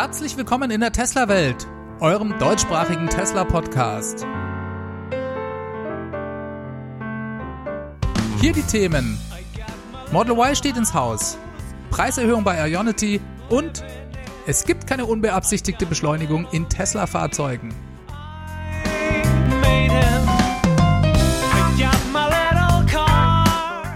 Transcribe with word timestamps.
Herzlich 0.00 0.36
willkommen 0.36 0.70
in 0.70 0.80
der 0.80 0.92
Tesla-Welt, 0.92 1.66
eurem 1.98 2.38
deutschsprachigen 2.38 3.08
Tesla-Podcast. 3.08 4.24
Hier 8.40 8.52
die 8.52 8.62
Themen. 8.62 9.18
Model 10.12 10.38
Y 10.38 10.54
steht 10.54 10.76
ins 10.76 10.94
Haus, 10.94 11.36
Preiserhöhung 11.90 12.44
bei 12.44 12.70
Ionity 12.70 13.20
und 13.48 13.84
es 14.46 14.64
gibt 14.64 14.86
keine 14.86 15.04
unbeabsichtigte 15.04 15.84
Beschleunigung 15.84 16.46
in 16.52 16.68
Tesla-Fahrzeugen. 16.68 17.74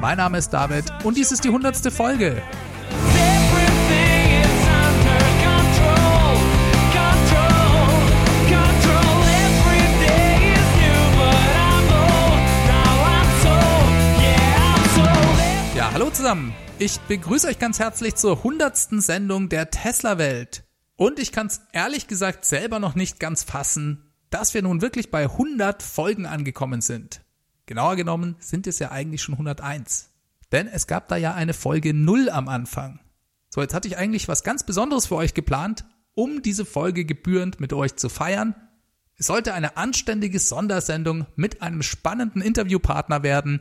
Mein 0.01 0.17
Name 0.17 0.39
ist 0.39 0.51
David 0.51 0.87
und 1.05 1.17
dies 1.17 1.31
ist 1.31 1.45
die 1.45 1.51
hundertste 1.51 1.93
Folge. 1.93 2.43
Zusammen. 16.23 16.55
Ich 16.79 17.01
begrüße 17.01 17.49
euch 17.49 17.59
ganz 17.59 17.81
herzlich 17.81 18.15
zur 18.15 18.45
hundertsten 18.45 19.01
Sendung 19.01 19.49
der 19.49 19.73
Tesla-Welt. 19.73 20.63
Und 20.95 21.19
ich 21.19 21.33
kann 21.33 21.49
es 21.49 21.63
ehrlich 21.73 22.07
gesagt 22.07 22.45
selber 22.45 22.79
noch 22.79 22.95
nicht 22.95 23.19
ganz 23.19 23.43
fassen, 23.43 24.09
dass 24.31 24.55
wir 24.55 24.63
nun 24.63 24.83
wirklich 24.83 25.11
bei 25.11 25.25
100 25.25 25.83
Folgen 25.83 26.27
angekommen 26.27 26.81
sind. 26.81 27.23
Genauer 27.67 27.97
genommen 27.97 28.37
sind 28.39 28.69
es 28.69 28.79
ja 28.79 28.93
eigentlich 28.93 29.21
schon 29.21 29.35
101. 29.35 30.11
Denn 30.53 30.69
es 30.69 30.87
gab 30.87 31.09
da 31.09 31.17
ja 31.17 31.35
eine 31.35 31.55
Folge 31.55 31.93
0 31.93 32.31
am 32.31 32.47
Anfang. 32.47 33.01
So, 33.51 33.61
jetzt 33.61 33.75
hatte 33.75 33.89
ich 33.89 33.99
eigentlich 33.99 34.29
was 34.29 34.45
ganz 34.45 34.63
Besonderes 34.63 35.07
für 35.07 35.17
euch 35.17 35.35
geplant, 35.35 35.85
um 36.15 36.41
diese 36.41 36.65
Folge 36.65 37.05
gebührend 37.05 37.59
mit 37.59 37.73
euch 37.73 37.97
zu 37.97 38.09
feiern. 38.09 38.55
Es 39.17 39.27
sollte 39.27 39.55
eine 39.55 39.77
anständige 39.77 40.39
Sondersendung 40.39 41.27
mit 41.35 41.63
einem 41.63 41.83
spannenden 41.83 42.43
Interviewpartner 42.43 43.25
werden, 43.25 43.61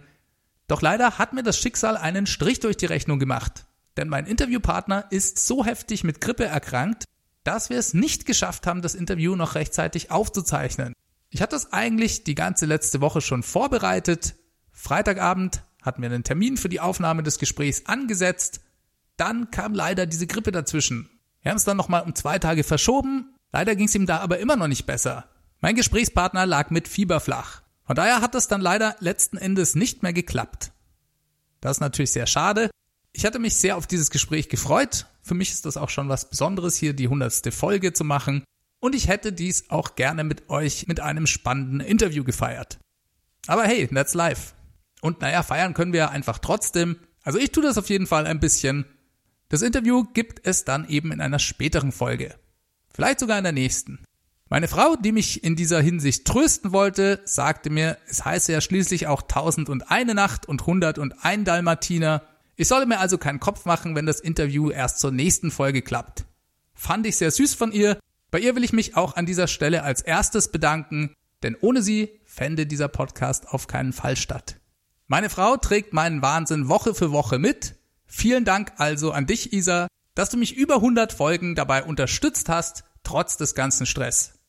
doch 0.71 0.81
leider 0.81 1.17
hat 1.17 1.33
mir 1.33 1.43
das 1.43 1.57
Schicksal 1.57 1.97
einen 1.97 2.25
Strich 2.25 2.61
durch 2.61 2.77
die 2.77 2.85
Rechnung 2.85 3.19
gemacht. 3.19 3.65
Denn 3.97 4.07
mein 4.07 4.25
Interviewpartner 4.25 5.05
ist 5.09 5.45
so 5.45 5.65
heftig 5.65 6.05
mit 6.05 6.21
Grippe 6.21 6.45
erkrankt, 6.45 7.03
dass 7.43 7.69
wir 7.69 7.77
es 7.77 7.93
nicht 7.93 8.25
geschafft 8.25 8.65
haben, 8.67 8.81
das 8.81 8.95
Interview 8.95 9.35
noch 9.35 9.55
rechtzeitig 9.55 10.11
aufzuzeichnen. 10.11 10.93
Ich 11.29 11.41
hatte 11.41 11.57
es 11.57 11.73
eigentlich 11.73 12.23
die 12.23 12.35
ganze 12.35 12.65
letzte 12.65 13.01
Woche 13.01 13.19
schon 13.19 13.43
vorbereitet. 13.43 14.35
Freitagabend 14.71 15.63
hatten 15.81 16.01
wir 16.01 16.09
einen 16.09 16.23
Termin 16.23 16.55
für 16.55 16.69
die 16.69 16.79
Aufnahme 16.79 17.21
des 17.21 17.37
Gesprächs 17.37 17.85
angesetzt. 17.85 18.61
Dann 19.17 19.51
kam 19.51 19.73
leider 19.73 20.05
diese 20.05 20.27
Grippe 20.27 20.53
dazwischen. 20.53 21.09
Wir 21.41 21.49
haben 21.49 21.57
es 21.57 21.65
dann 21.65 21.75
nochmal 21.75 22.03
um 22.03 22.15
zwei 22.15 22.39
Tage 22.39 22.63
verschoben. 22.63 23.35
Leider 23.51 23.75
ging 23.75 23.87
es 23.87 23.95
ihm 23.95 24.05
da 24.05 24.19
aber 24.19 24.39
immer 24.39 24.55
noch 24.55 24.67
nicht 24.67 24.85
besser. 24.85 25.25
Mein 25.59 25.75
Gesprächspartner 25.75 26.45
lag 26.45 26.69
mit 26.69 26.87
Fieber 26.87 27.19
flach. 27.19 27.61
Von 27.83 27.95
daher 27.95 28.21
hat 28.21 28.35
das 28.35 28.47
dann 28.47 28.61
leider 28.61 28.95
letzten 28.99 29.37
Endes 29.37 29.75
nicht 29.75 30.03
mehr 30.03 30.13
geklappt. 30.13 30.71
Das 31.59 31.77
ist 31.77 31.81
natürlich 31.81 32.11
sehr 32.11 32.27
schade. 32.27 32.69
Ich 33.13 33.25
hatte 33.25 33.39
mich 33.39 33.55
sehr 33.55 33.77
auf 33.77 33.87
dieses 33.87 34.09
Gespräch 34.09 34.49
gefreut. 34.49 35.07
Für 35.21 35.33
mich 35.33 35.51
ist 35.51 35.65
das 35.65 35.77
auch 35.77 35.89
schon 35.89 36.09
was 36.09 36.29
Besonderes, 36.29 36.77
hier 36.77 36.93
die 36.93 37.07
hundertste 37.07 37.51
Folge 37.51 37.93
zu 37.93 38.03
machen. 38.03 38.43
Und 38.79 38.95
ich 38.95 39.07
hätte 39.07 39.31
dies 39.33 39.69
auch 39.69 39.95
gerne 39.95 40.23
mit 40.23 40.49
euch 40.49 40.87
mit 40.87 40.99
einem 40.99 41.27
spannenden 41.27 41.81
Interview 41.81 42.23
gefeiert. 42.23 42.79
Aber 43.47 43.63
hey, 43.63 43.87
that's 43.87 44.13
life. 44.13 44.53
Und 45.01 45.21
naja, 45.21 45.43
feiern 45.43 45.73
können 45.73 45.93
wir 45.93 46.09
einfach 46.09 46.39
trotzdem. 46.39 46.97
Also 47.23 47.37
ich 47.37 47.51
tue 47.51 47.63
das 47.63 47.77
auf 47.77 47.89
jeden 47.89 48.07
Fall 48.07 48.25
ein 48.25 48.39
bisschen. 48.39 48.85
Das 49.49 49.61
Interview 49.61 50.05
gibt 50.13 50.45
es 50.45 50.63
dann 50.63 50.87
eben 50.87 51.11
in 51.11 51.21
einer 51.21 51.39
späteren 51.39 51.91
Folge. 51.91 52.35
Vielleicht 52.93 53.19
sogar 53.19 53.37
in 53.37 53.43
der 53.43 53.53
nächsten. 53.53 54.03
Meine 54.51 54.67
Frau, 54.67 54.97
die 54.97 55.13
mich 55.13 55.45
in 55.45 55.55
dieser 55.55 55.79
Hinsicht 55.79 56.27
trösten 56.27 56.73
wollte, 56.73 57.21
sagte 57.23 57.69
mir, 57.69 57.97
es 58.09 58.25
heiße 58.25 58.51
ja 58.51 58.59
schließlich 58.59 59.07
auch 59.07 59.21
tausend 59.21 59.69
und 59.69 59.89
eine 59.89 60.13
Nacht 60.13 60.45
und 60.45 60.65
hundert 60.65 60.97
und 60.97 61.23
ein 61.23 61.45
Dalmatiner. 61.45 62.23
Ich 62.57 62.67
solle 62.67 62.85
mir 62.85 62.99
also 62.99 63.17
keinen 63.17 63.39
Kopf 63.39 63.63
machen, 63.63 63.95
wenn 63.95 64.05
das 64.05 64.19
Interview 64.19 64.69
erst 64.69 64.99
zur 64.99 65.11
nächsten 65.13 65.51
Folge 65.51 65.81
klappt. 65.81 66.25
Fand 66.73 67.07
ich 67.07 67.15
sehr 67.15 67.31
süß 67.31 67.53
von 67.53 67.71
ihr. 67.71 67.97
Bei 68.29 68.39
ihr 68.39 68.53
will 68.53 68.65
ich 68.65 68.73
mich 68.73 68.97
auch 68.97 69.15
an 69.15 69.25
dieser 69.25 69.47
Stelle 69.47 69.83
als 69.83 70.01
erstes 70.01 70.51
bedanken, 70.51 71.15
denn 71.43 71.55
ohne 71.61 71.81
sie 71.81 72.19
fände 72.25 72.67
dieser 72.67 72.89
Podcast 72.89 73.47
auf 73.47 73.67
keinen 73.67 73.93
Fall 73.93 74.17
statt. 74.17 74.57
Meine 75.07 75.29
Frau 75.29 75.55
trägt 75.55 75.93
meinen 75.93 76.21
Wahnsinn 76.21 76.67
Woche 76.67 76.93
für 76.93 77.13
Woche 77.13 77.39
mit. 77.39 77.75
Vielen 78.05 78.43
Dank 78.43 78.73
also 78.75 79.13
an 79.13 79.27
dich, 79.27 79.53
Isa, 79.53 79.87
dass 80.13 80.29
du 80.29 80.35
mich 80.35 80.57
über 80.57 80.75
100 80.75 81.13
Folgen 81.13 81.55
dabei 81.55 81.85
unterstützt 81.85 82.49
hast, 82.49 82.83
trotz 83.03 83.37
des 83.37 83.55
ganzen 83.55 83.85
Stress. 83.85 84.40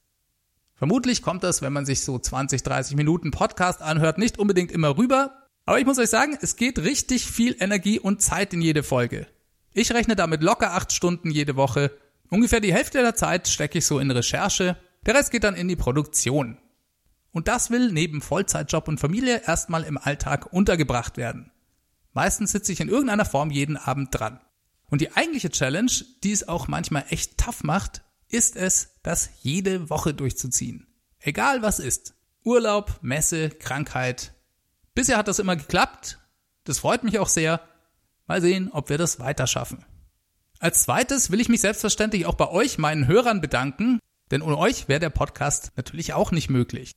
Vermutlich 0.82 1.22
kommt 1.22 1.44
das, 1.44 1.62
wenn 1.62 1.72
man 1.72 1.86
sich 1.86 2.00
so 2.00 2.18
20, 2.18 2.64
30 2.64 2.96
Minuten 2.96 3.30
Podcast 3.30 3.82
anhört, 3.82 4.18
nicht 4.18 4.40
unbedingt 4.40 4.72
immer 4.72 4.98
rüber. 4.98 5.46
Aber 5.64 5.78
ich 5.78 5.86
muss 5.86 6.00
euch 6.00 6.10
sagen, 6.10 6.36
es 6.40 6.56
geht 6.56 6.80
richtig 6.80 7.24
viel 7.24 7.54
Energie 7.60 8.00
und 8.00 8.20
Zeit 8.20 8.52
in 8.52 8.60
jede 8.60 8.82
Folge. 8.82 9.28
Ich 9.72 9.92
rechne 9.92 10.16
damit 10.16 10.42
locker 10.42 10.72
acht 10.72 10.90
Stunden 10.90 11.30
jede 11.30 11.54
Woche. 11.54 11.92
Ungefähr 12.30 12.58
die 12.58 12.72
Hälfte 12.74 13.00
der 13.00 13.14
Zeit 13.14 13.46
stecke 13.46 13.78
ich 13.78 13.86
so 13.86 14.00
in 14.00 14.10
Recherche. 14.10 14.76
Der 15.06 15.14
Rest 15.14 15.30
geht 15.30 15.44
dann 15.44 15.54
in 15.54 15.68
die 15.68 15.76
Produktion. 15.76 16.58
Und 17.30 17.46
das 17.46 17.70
will 17.70 17.92
neben 17.92 18.20
Vollzeitjob 18.20 18.88
und 18.88 18.98
Familie 18.98 19.42
erstmal 19.46 19.84
im 19.84 19.98
Alltag 19.98 20.52
untergebracht 20.52 21.16
werden. 21.16 21.52
Meistens 22.12 22.50
sitze 22.50 22.72
ich 22.72 22.80
in 22.80 22.88
irgendeiner 22.88 23.24
Form 23.24 23.52
jeden 23.52 23.76
Abend 23.76 24.08
dran. 24.10 24.40
Und 24.90 25.00
die 25.00 25.14
eigentliche 25.14 25.50
Challenge, 25.50 25.92
die 26.24 26.32
es 26.32 26.48
auch 26.48 26.66
manchmal 26.66 27.04
echt 27.08 27.38
tough 27.38 27.62
macht, 27.62 28.02
ist 28.32 28.56
es, 28.56 28.94
das 29.02 29.30
jede 29.42 29.88
Woche 29.90 30.14
durchzuziehen. 30.14 30.86
Egal 31.20 31.62
was 31.62 31.78
ist. 31.78 32.14
Urlaub, 32.42 32.98
Messe, 33.02 33.50
Krankheit. 33.50 34.34
Bisher 34.94 35.16
hat 35.16 35.28
das 35.28 35.38
immer 35.38 35.54
geklappt. 35.54 36.18
Das 36.64 36.80
freut 36.80 37.04
mich 37.04 37.18
auch 37.18 37.28
sehr. 37.28 37.60
Mal 38.26 38.40
sehen, 38.40 38.70
ob 38.72 38.88
wir 38.88 38.98
das 38.98 39.20
weiter 39.20 39.46
schaffen. 39.46 39.84
Als 40.58 40.82
zweites 40.82 41.30
will 41.30 41.40
ich 41.40 41.48
mich 41.48 41.60
selbstverständlich 41.60 42.26
auch 42.26 42.34
bei 42.34 42.48
euch, 42.48 42.78
meinen 42.78 43.06
Hörern, 43.06 43.40
bedanken, 43.40 43.98
denn 44.30 44.42
ohne 44.42 44.56
euch 44.58 44.88
wäre 44.88 45.00
der 45.00 45.10
Podcast 45.10 45.72
natürlich 45.76 46.14
auch 46.14 46.30
nicht 46.32 46.50
möglich. 46.50 46.92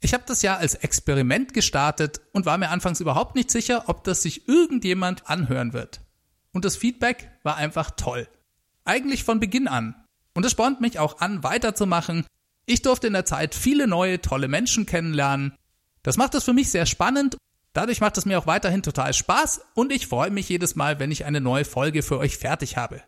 Ich 0.00 0.14
habe 0.14 0.24
das 0.26 0.42
ja 0.42 0.56
als 0.56 0.74
Experiment 0.74 1.54
gestartet 1.54 2.20
und 2.32 2.44
war 2.44 2.58
mir 2.58 2.70
anfangs 2.70 3.00
überhaupt 3.00 3.36
nicht 3.36 3.50
sicher, 3.50 3.84
ob 3.86 4.02
das 4.02 4.22
sich 4.22 4.48
irgendjemand 4.48 5.30
anhören 5.30 5.72
wird. 5.72 6.00
Und 6.52 6.64
das 6.64 6.76
Feedback 6.76 7.30
war 7.44 7.56
einfach 7.56 7.92
toll. 7.92 8.28
Eigentlich 8.84 9.22
von 9.22 9.38
Beginn 9.38 9.68
an. 9.68 9.94
Und 10.34 10.44
es 10.44 10.52
spornt 10.52 10.80
mich 10.80 10.98
auch 10.98 11.20
an, 11.20 11.42
weiterzumachen. 11.42 12.26
Ich 12.66 12.82
durfte 12.82 13.08
in 13.08 13.12
der 13.12 13.24
Zeit 13.24 13.54
viele 13.54 13.86
neue, 13.86 14.20
tolle 14.20 14.48
Menschen 14.48 14.86
kennenlernen. 14.86 15.54
Das 16.02 16.16
macht 16.16 16.34
es 16.34 16.44
für 16.44 16.52
mich 16.52 16.70
sehr 16.70 16.86
spannend. 16.86 17.36
Dadurch 17.72 18.00
macht 18.00 18.18
es 18.18 18.26
mir 18.26 18.38
auch 18.38 18.46
weiterhin 18.46 18.82
total 18.82 19.14
Spaß 19.14 19.62
und 19.74 19.92
ich 19.92 20.06
freue 20.06 20.30
mich 20.30 20.48
jedes 20.48 20.74
Mal, 20.74 20.98
wenn 20.98 21.10
ich 21.10 21.24
eine 21.24 21.40
neue 21.40 21.64
Folge 21.64 22.02
für 22.02 22.18
euch 22.18 22.36
fertig 22.36 22.76
habe. 22.76 23.02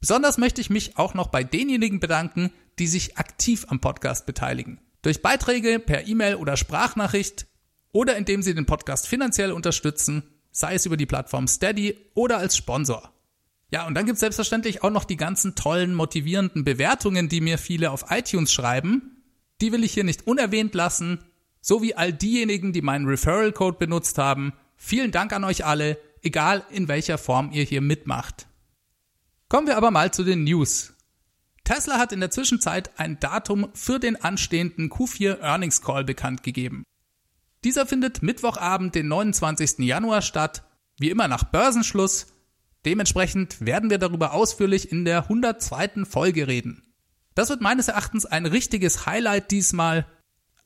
Besonders 0.00 0.38
möchte 0.38 0.60
ich 0.60 0.70
mich 0.70 0.98
auch 0.98 1.14
noch 1.14 1.28
bei 1.28 1.42
denjenigen 1.42 1.98
bedanken, 1.98 2.52
die 2.78 2.86
sich 2.86 3.16
aktiv 3.16 3.66
am 3.68 3.80
Podcast 3.80 4.26
beteiligen. 4.26 4.80
Durch 5.02 5.22
Beiträge 5.22 5.78
per 5.78 6.06
E-Mail 6.06 6.36
oder 6.36 6.56
Sprachnachricht 6.56 7.46
oder 7.92 8.16
indem 8.16 8.42
sie 8.42 8.54
den 8.54 8.66
Podcast 8.66 9.08
finanziell 9.08 9.50
unterstützen, 9.50 10.22
sei 10.50 10.74
es 10.74 10.86
über 10.86 10.96
die 10.96 11.06
Plattform 11.06 11.48
Steady 11.48 11.98
oder 12.14 12.38
als 12.38 12.56
Sponsor. 12.56 13.13
Ja, 13.74 13.88
und 13.88 13.94
dann 13.94 14.06
gibt's 14.06 14.20
selbstverständlich 14.20 14.84
auch 14.84 14.90
noch 14.92 15.02
die 15.02 15.16
ganzen 15.16 15.56
tollen, 15.56 15.94
motivierenden 15.94 16.62
Bewertungen, 16.62 17.28
die 17.28 17.40
mir 17.40 17.58
viele 17.58 17.90
auf 17.90 18.04
iTunes 18.08 18.52
schreiben. 18.52 19.20
Die 19.60 19.72
will 19.72 19.82
ich 19.82 19.92
hier 19.92 20.04
nicht 20.04 20.28
unerwähnt 20.28 20.76
lassen. 20.76 21.24
So 21.60 21.82
wie 21.82 21.96
all 21.96 22.12
diejenigen, 22.12 22.72
die 22.72 22.82
meinen 22.82 23.04
Referral-Code 23.04 23.76
benutzt 23.76 24.16
haben. 24.16 24.52
Vielen 24.76 25.10
Dank 25.10 25.32
an 25.32 25.42
euch 25.42 25.64
alle, 25.64 25.98
egal 26.22 26.64
in 26.70 26.86
welcher 26.86 27.18
Form 27.18 27.50
ihr 27.50 27.64
hier 27.64 27.80
mitmacht. 27.80 28.46
Kommen 29.48 29.66
wir 29.66 29.76
aber 29.76 29.90
mal 29.90 30.12
zu 30.14 30.22
den 30.22 30.44
News. 30.44 30.94
Tesla 31.64 31.98
hat 31.98 32.12
in 32.12 32.20
der 32.20 32.30
Zwischenzeit 32.30 32.96
ein 33.00 33.18
Datum 33.18 33.70
für 33.74 33.98
den 33.98 34.14
anstehenden 34.22 34.88
Q4 34.88 35.40
Earnings 35.40 35.82
Call 35.82 36.04
bekannt 36.04 36.44
gegeben. 36.44 36.84
Dieser 37.64 37.86
findet 37.86 38.22
Mittwochabend, 38.22 38.94
den 38.94 39.08
29. 39.08 39.80
Januar 39.80 40.22
statt, 40.22 40.62
wie 41.00 41.10
immer 41.10 41.26
nach 41.26 41.42
Börsenschluss 41.42 42.33
Dementsprechend 42.84 43.64
werden 43.64 43.90
wir 43.90 43.98
darüber 43.98 44.32
ausführlich 44.34 44.92
in 44.92 45.04
der 45.04 45.24
102. 45.24 46.04
Folge 46.04 46.46
reden. 46.46 46.82
Das 47.34 47.48
wird 47.48 47.60
meines 47.60 47.88
Erachtens 47.88 48.26
ein 48.26 48.46
richtiges 48.46 49.06
Highlight 49.06 49.50
diesmal. 49.50 50.06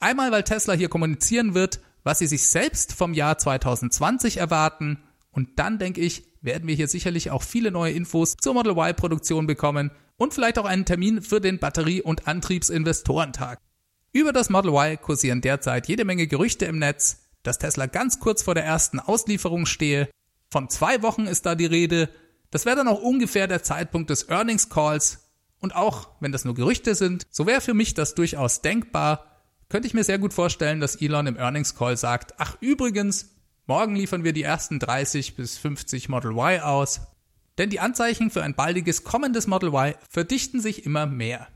Einmal, 0.01 0.33
weil 0.33 0.43
Tesla 0.43 0.75
hier 0.75 0.89
kommunizieren 0.89 1.55
wird, 1.55 1.81
was 2.03 2.19
sie 2.19 2.27
sich 2.27 2.47
selbst 2.49 2.93
vom 2.93 3.15
Jahr 3.15 3.39
2020 3.39 4.39
erwarten. 4.39 5.03
Und 5.31 5.59
dann, 5.59 5.79
denke 5.79 6.01
ich, 6.01 6.25
werden 6.41 6.69
wir 6.69 6.75
hier 6.75 6.89
sicherlich 6.89 7.31
auch 7.31 7.43
viele 7.43 7.71
neue 7.71 7.93
Infos 7.93 8.37
zur 8.37 8.55
Model 8.55 8.73
Y-Produktion 8.73 9.47
bekommen 9.47 9.91
und 10.17 10.35
vielleicht 10.35 10.59
auch 10.59 10.65
einen 10.65 10.85
Termin 10.85 11.23
für 11.23 11.41
den 11.41 11.59
Batterie- 11.59 12.03
und 12.03 12.27
Antriebsinvestorentag. 12.27 13.61
Über 14.13 14.33
das 14.33 14.51
Model 14.51 14.73
Y 14.73 15.01
kursieren 15.01 15.41
derzeit 15.41 15.87
jede 15.87 16.05
Menge 16.05 16.27
Gerüchte 16.27 16.65
im 16.65 16.79
Netz, 16.79 17.29
dass 17.43 17.59
Tesla 17.59 17.87
ganz 17.87 18.19
kurz 18.19 18.43
vor 18.43 18.55
der 18.55 18.65
ersten 18.65 19.01
Auslieferung 19.01 19.67
stehe 19.67 20.09
von 20.51 20.69
zwei 20.69 21.03
Wochen 21.03 21.27
ist 21.27 21.47
da 21.47 21.55
die 21.55 21.67
Rede. 21.67 22.09
Das 22.51 22.65
wäre 22.65 22.77
dann 22.77 22.89
auch 22.89 23.01
ungefähr 23.01 23.47
der 23.47 23.63
Zeitpunkt 23.63 24.11
des 24.11 24.29
Earnings 24.29 24.71
Calls. 24.71 25.29
Und 25.61 25.75
auch 25.75 26.09
wenn 26.21 26.33
das 26.33 26.45
nur 26.45 26.55
Gerüchte 26.55 26.95
sind, 26.95 27.27
so 27.31 27.47
wäre 27.47 27.61
für 27.61 27.75
mich 27.75 27.95
das 27.95 28.15
durchaus 28.15 28.63
denkbar, 28.63 29.27
könnte 29.69 29.87
ich 29.87 29.95
mir 29.95 30.05
sehr 30.05 30.19
gut 30.19 30.33
vorstellen, 30.33 30.81
dass 30.81 30.97
Elon 30.97 31.27
im 31.27 31.37
Earnings 31.37 31.75
Call 31.75 31.97
sagt, 31.97 32.35
ach 32.39 32.57
übrigens, 32.61 33.35
morgen 33.67 33.97
liefern 33.97 34.25
wir 34.25 34.33
die 34.33 34.43
ersten 34.43 34.79
30 34.79 35.37
bis 35.37 35.59
50 35.59 36.09
Model 36.09 36.31
Y 36.31 36.61
aus. 36.61 37.01
Denn 37.59 37.71
die 37.71 37.81
Anzeichen 37.81 38.31
für 38.31 38.43
ein 38.43 38.55
baldiges 38.55 39.05
kommendes 39.05 39.47
Model 39.47 39.71
Y 39.71 39.95
verdichten 40.09 40.61
sich 40.61 40.87
immer 40.87 41.07
mehr. 41.07 41.49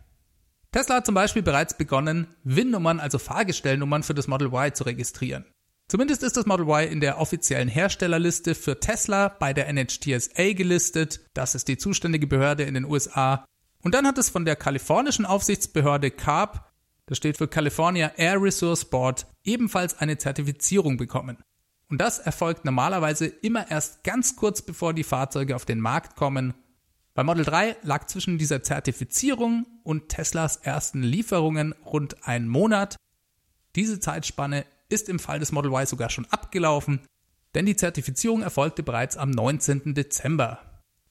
Tesla 0.72 0.96
hat 0.96 1.06
zum 1.06 1.14
Beispiel 1.14 1.42
bereits 1.42 1.76
begonnen, 1.76 2.26
WIN-Nummern, 2.44 2.98
also 2.98 3.18
Fahrgestellnummern 3.18 4.02
für 4.02 4.14
das 4.14 4.26
Model 4.26 4.48
Y 4.48 4.74
zu 4.74 4.84
registrieren. 4.84 5.44
Zumindest 5.92 6.22
ist 6.22 6.38
das 6.38 6.46
Model 6.46 6.66
Y 6.66 6.90
in 6.90 7.00
der 7.00 7.20
offiziellen 7.20 7.68
Herstellerliste 7.68 8.54
für 8.54 8.80
Tesla 8.80 9.28
bei 9.28 9.52
der 9.52 9.70
NHTSA 9.70 10.54
gelistet. 10.54 11.20
Das 11.34 11.54
ist 11.54 11.68
die 11.68 11.76
zuständige 11.76 12.26
Behörde 12.26 12.62
in 12.62 12.72
den 12.72 12.86
USA. 12.86 13.44
Und 13.82 13.94
dann 13.94 14.06
hat 14.06 14.16
es 14.16 14.30
von 14.30 14.46
der 14.46 14.56
kalifornischen 14.56 15.26
Aufsichtsbehörde 15.26 16.10
CARB, 16.10 16.64
das 17.04 17.18
steht 17.18 17.36
für 17.36 17.46
California 17.46 18.10
Air 18.16 18.40
Resource 18.40 18.86
Board, 18.86 19.26
ebenfalls 19.44 19.98
eine 19.98 20.16
Zertifizierung 20.16 20.96
bekommen. 20.96 21.36
Und 21.90 22.00
das 22.00 22.18
erfolgt 22.18 22.64
normalerweise 22.64 23.26
immer 23.26 23.70
erst 23.70 24.02
ganz 24.02 24.34
kurz 24.34 24.62
bevor 24.62 24.94
die 24.94 25.04
Fahrzeuge 25.04 25.54
auf 25.54 25.66
den 25.66 25.80
Markt 25.80 26.16
kommen. 26.16 26.54
Bei 27.12 27.22
Model 27.22 27.44
3 27.44 27.76
lag 27.82 28.06
zwischen 28.06 28.38
dieser 28.38 28.62
Zertifizierung 28.62 29.66
und 29.82 30.08
Teslas 30.08 30.56
ersten 30.56 31.02
Lieferungen 31.02 31.74
rund 31.84 32.26
ein 32.26 32.48
Monat. 32.48 32.96
Diese 33.76 34.00
Zeitspanne 34.00 34.64
ist 34.92 35.08
im 35.08 35.18
Fall 35.18 35.38
des 35.38 35.52
Model 35.52 35.72
Y 35.72 35.86
sogar 35.86 36.10
schon 36.10 36.26
abgelaufen, 36.26 37.00
denn 37.54 37.66
die 37.66 37.76
Zertifizierung 37.76 38.42
erfolgte 38.42 38.82
bereits 38.82 39.16
am 39.16 39.30
19. 39.30 39.94
Dezember. 39.94 40.58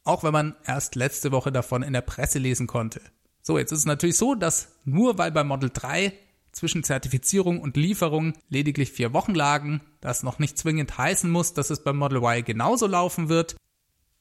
Auch 0.04 0.24
wenn 0.24 0.34
man 0.34 0.56
erst 0.66 0.96
letzte 0.96 1.32
Woche 1.32 1.52
davon 1.52 1.84
in 1.84 1.94
der 1.94 2.02
Presse 2.02 2.40
lesen 2.40 2.68
konnte. 2.68 3.02
So, 3.42 3.58
jetzt 3.58 3.72
ist 3.72 3.80
es 3.80 3.86
natürlich 3.86 4.18
so, 4.18 4.36
dass 4.36 4.70
nur 4.86 5.18
weil 5.18 5.32
bei 5.32 5.44
Model 5.44 5.70
3 5.74 6.14
zwischen 6.52 6.84
Zertifizierung 6.84 7.60
und 7.60 7.78
Lieferung 7.78 8.34
lediglich 8.50 8.92
vier 8.92 9.14
Wochen 9.14 9.34
lagen, 9.34 9.82
das 10.02 10.24
noch 10.24 10.40
nicht 10.40 10.58
zwingend 10.58 10.98
heißen 10.98 11.30
muss, 11.30 11.54
dass 11.54 11.70
es 11.70 11.84
beim 11.84 11.98
Model 11.98 12.18
Y 12.24 12.44
genauso 12.44 12.88
laufen 12.88 13.30
wird. 13.30 13.56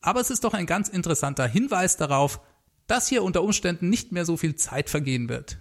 Aber 0.01 0.21
es 0.21 0.31
ist 0.31 0.45
doch 0.45 0.55
ein 0.55 0.67
ganz 0.67 0.89
interessanter 0.89 1.47
Hinweis 1.47 1.97
darauf, 1.97 2.41
dass 2.87 3.09
hier 3.09 3.23
unter 3.23 3.43
Umständen 3.43 3.89
nicht 3.89 4.13
mehr 4.13 4.25
so 4.25 4.37
viel 4.37 4.55
Zeit 4.57 4.91
vergehen 4.91 5.29
wird. 5.29 5.59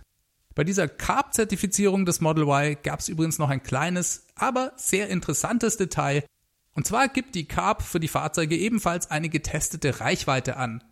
Bei 0.59 0.65
dieser 0.65 0.89
CARB-Zertifizierung 0.89 2.05
des 2.05 2.19
Model 2.19 2.43
Y 2.43 2.75
gab 2.83 2.99
es 2.99 3.07
übrigens 3.07 3.39
noch 3.39 3.49
ein 3.49 3.63
kleines, 3.63 4.25
aber 4.35 4.73
sehr 4.75 5.07
interessantes 5.07 5.77
Detail. 5.77 6.25
Und 6.73 6.85
zwar 6.85 7.07
gibt 7.07 7.33
die 7.35 7.45
CARB 7.45 7.81
für 7.81 8.01
die 8.01 8.09
Fahrzeuge 8.09 8.57
ebenfalls 8.57 9.09
eine 9.09 9.29
getestete 9.29 10.01
Reichweite 10.01 10.57
an. 10.57 10.83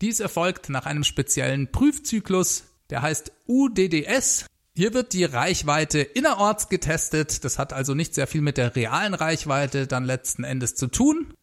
Dies 0.00 0.18
erfolgt 0.18 0.68
nach 0.68 0.84
einem 0.84 1.04
speziellen 1.04 1.70
Prüfzyklus, 1.70 2.64
der 2.90 3.02
heißt 3.02 3.30
UDDS. 3.46 4.46
Hier 4.74 4.94
wird 4.94 5.12
die 5.12 5.22
Reichweite 5.22 6.00
innerorts 6.00 6.68
getestet. 6.68 7.44
Das 7.44 7.56
hat 7.56 7.72
also 7.72 7.94
nicht 7.94 8.14
sehr 8.14 8.26
viel 8.26 8.40
mit 8.40 8.56
der 8.56 8.74
realen 8.74 9.14
Reichweite 9.14 9.86
dann 9.86 10.06
letzten 10.06 10.42
Endes 10.42 10.74
zu 10.74 10.88
tun. 10.88 11.34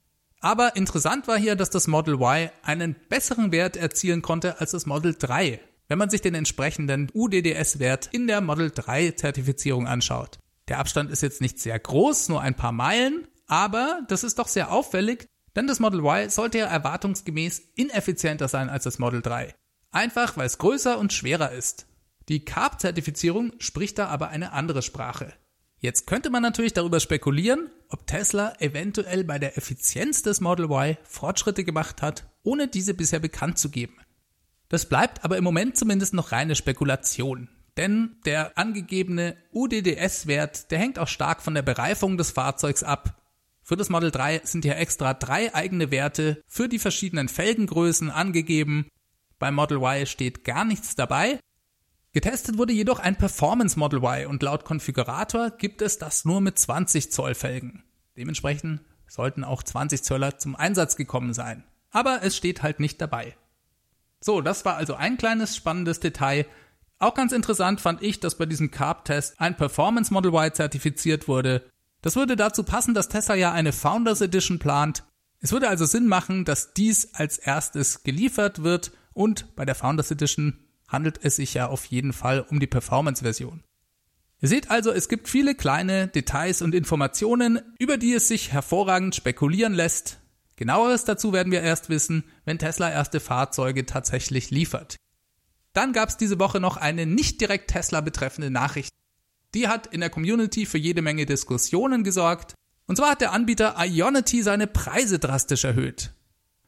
Aber 0.42 0.76
interessant 0.76 1.30
war 1.30 1.38
hier, 1.38 1.56
dass 1.56 1.70
das 1.70 1.88
Model 1.88 2.16
Y 2.16 2.50
einen 2.64 2.98
besseren 3.08 3.54
Wert 3.54 3.78
erzielen 3.78 4.22
konnte 4.22 4.60
als 4.60 4.72
das 4.72 4.86
Model 4.86 5.16
3 5.18 5.62
wenn 5.88 5.98
man 5.98 6.10
sich 6.10 6.22
den 6.22 6.36
entsprechenden 6.36 7.10
UDDS-Wert 7.14 8.10
in 8.12 8.28
der 8.28 8.42
Model 8.42 8.72
3 8.72 9.12
Zertifizierung 9.12 9.88
anschaut. 9.88 10.40
Der 10.68 10.80
Abstand 10.80 11.12
ist 11.12 11.22
jetzt 11.22 11.42
nicht 11.42 11.60
sehr 11.60 11.78
groß, 11.78 12.30
nur 12.30 12.42
ein 12.42 12.56
paar 12.56 12.72
Meilen, 12.72 13.28
aber 13.48 14.02
das 14.08 14.24
ist 14.24 14.40
doch 14.40 14.48
sehr 14.48 14.72
auffällig, 14.72 15.28
denn 15.56 15.68
das 15.68 15.80
Model 15.80 16.00
Y 16.00 16.30
sollte 16.30 16.58
ja 16.58 16.66
erwartungsgemäß 16.66 17.60
ineffizienter 17.76 18.48
sein 18.48 18.70
als 18.70 18.84
das 18.84 19.00
Model 19.00 19.22
3. 19.22 19.54
Einfach 19.92 20.36
weil 20.38 20.48
es 20.48 20.58
größer 20.58 20.98
und 20.98 21.14
schwerer 21.14 21.52
ist. 21.52 21.88
Die 22.28 22.44
CARB-Zertifizierung 22.44 23.54
spricht 23.60 24.00
da 24.00 24.08
aber 24.08 24.30
eine 24.30 24.52
andere 24.52 24.82
Sprache. 24.82 25.34
Jetzt 25.78 26.08
könnte 26.08 26.32
man 26.32 26.42
natürlich 26.42 26.74
darüber 26.74 27.00
spekulieren, 27.00 27.70
ob 27.90 28.08
Tesla 28.08 28.56
eventuell 28.60 29.24
bei 29.24 29.38
der 29.38 29.58
Effizienz 29.58 30.24
des 30.24 30.42
Model 30.42 30.66
Y 30.66 30.98
Fortschritte 31.04 31.64
gemacht 31.64 32.02
hat, 32.02 32.28
ohne 32.44 32.68
diese 32.68 32.96
bisher 32.96 33.20
bekannt 33.20 33.60
zu 33.60 33.70
geben. 33.70 33.96
Das 34.70 34.88
bleibt 34.88 35.24
aber 35.24 35.38
im 35.38 35.44
Moment 35.44 35.78
zumindest 35.78 36.14
noch 36.14 36.32
reine 36.32 36.56
Spekulation. 36.56 37.50
Denn 37.78 38.16
der 38.26 38.58
angegebene 38.58 39.36
UDDS-Wert, 39.52 40.72
der 40.72 40.80
hängt 40.80 40.98
auch 40.98 41.08
stark 41.08 41.42
von 41.42 41.54
der 41.54 41.62
Bereifung 41.62 42.18
des 42.18 42.32
Fahrzeugs 42.32 42.84
ab. 42.84 43.22
Für 43.62 43.76
das 43.76 43.90
Model 43.90 44.12
3 44.12 44.42
sind 44.44 44.64
hier 44.64 44.78
extra 44.78 45.14
drei 45.14 45.54
eigene 45.54 45.92
Werte 45.92 46.42
für 46.48 46.70
die 46.70 46.80
verschiedenen 46.80 47.28
Felgengrößen 47.28 48.12
angegeben. 48.12 48.88
Beim 49.40 49.56
Model 49.56 49.78
Y 49.78 50.06
steht 50.06 50.44
gar 50.44 50.64
nichts 50.64 50.96
dabei. 50.96 51.40
Getestet 52.14 52.58
wurde 52.58 52.72
jedoch 52.72 53.00
ein 53.00 53.18
Performance 53.18 53.78
Model 53.78 54.00
Y 54.00 54.28
und 54.28 54.42
laut 54.42 54.64
Konfigurator 54.64 55.50
gibt 55.50 55.82
es 55.82 55.98
das 55.98 56.24
nur 56.24 56.40
mit 56.40 56.58
20 56.58 57.12
Zoll 57.12 57.36
Felgen. 57.36 57.84
Dementsprechend 58.16 58.82
sollten 59.08 59.44
auch 59.44 59.64
20 59.64 60.02
Zöller 60.04 60.38
zum 60.38 60.56
Einsatz 60.56 60.96
gekommen 60.96 61.34
sein. 61.34 61.66
Aber 61.92 62.20
es 62.24 62.38
steht 62.38 62.64
halt 62.64 62.80
nicht 62.80 63.02
dabei. 63.02 63.36
So, 64.20 64.42
das 64.42 64.66
war 64.66 64.76
also 64.76 64.96
ein 64.96 65.18
kleines 65.18 65.56
spannendes 65.56 66.00
Detail. 66.00 66.46
Auch 66.98 67.14
ganz 67.14 67.32
interessant 67.32 67.82
fand 67.82 68.02
ich, 68.02 68.20
dass 68.20 68.38
bei 68.38 68.46
diesem 68.46 68.72
Carb-Test 68.72 69.40
ein 69.40 69.58
Performance 69.58 70.14
Model 70.14 70.34
Y 70.34 70.54
zertifiziert 70.54 71.28
wurde. 71.28 71.70
Das 72.02 72.16
würde 72.16 72.36
dazu 72.36 72.64
passen, 72.64 72.94
dass 72.94 73.10
Tesla 73.10 73.36
ja 73.36 73.52
eine 73.52 73.74
Founders 73.74 74.22
Edition 74.22 74.60
plant. 74.60 75.04
Es 75.40 75.52
würde 75.52 75.70
also 75.70 75.86
Sinn 75.86 76.08
machen, 76.08 76.46
dass 76.46 76.74
dies 76.74 77.14
als 77.14 77.38
erstes 77.38 78.04
geliefert 78.04 78.64
wird 78.64 78.92
und 79.14 79.56
bei 79.56 79.66
der 79.66 79.76
Founders 79.76 80.12
Edition 80.12 80.60
handelt 80.88 81.20
es 81.24 81.36
sich 81.36 81.54
ja 81.54 81.68
auf 81.68 81.86
jeden 81.86 82.14
Fall 82.14 82.42
um 82.42 82.60
die 82.60 82.68
Performance-Version. 82.68 83.64
Ihr 84.42 84.50
seht 84.50 84.70
also, 84.70 84.92
es 84.92 85.10
gibt 85.10 85.28
viele 85.28 85.56
kleine 85.56 86.08
Details 86.08 86.62
und 86.62 86.76
Informationen, 86.76 87.62
über 87.80 87.98
die 87.98 88.14
es 88.14 88.28
sich 88.28 88.52
hervorragend 88.52 89.16
spekulieren 89.16 89.74
lässt. 89.74 90.20
Genaueres 90.58 91.04
dazu 91.04 91.34
werden 91.34 91.52
wir 91.52 91.62
erst 91.62 91.90
wissen, 91.90 92.24
wenn 92.46 92.60
Tesla 92.60 92.90
erste 92.90 93.20
Fahrzeuge 93.20 93.86
tatsächlich 93.86 94.52
liefert. 94.52 94.96
Dann 95.74 95.92
gab 95.92 96.10
es 96.10 96.18
diese 96.18 96.40
Woche 96.40 96.62
noch 96.62 96.78
eine 96.78 97.06
nicht 97.06 97.42
direkt 97.42 97.72
Tesla 97.72 98.00
betreffende 98.00 98.50
Nachricht. 98.50 98.90
Die 99.54 99.68
hat 99.68 99.88
in 99.88 100.00
der 100.00 100.10
Community 100.10 100.66
für 100.66 100.78
jede 100.78 101.02
Menge 101.02 101.26
Diskussionen 101.26 102.04
gesorgt. 102.04 102.54
Und 102.88 102.96
zwar 102.96 103.12
hat 103.12 103.22
der 103.22 103.34
Anbieter 103.34 103.76
Ionity 103.78 104.42
seine 104.44 104.68
Preise 104.68 105.20
drastisch 105.20 105.66
erhöht. 105.66 106.14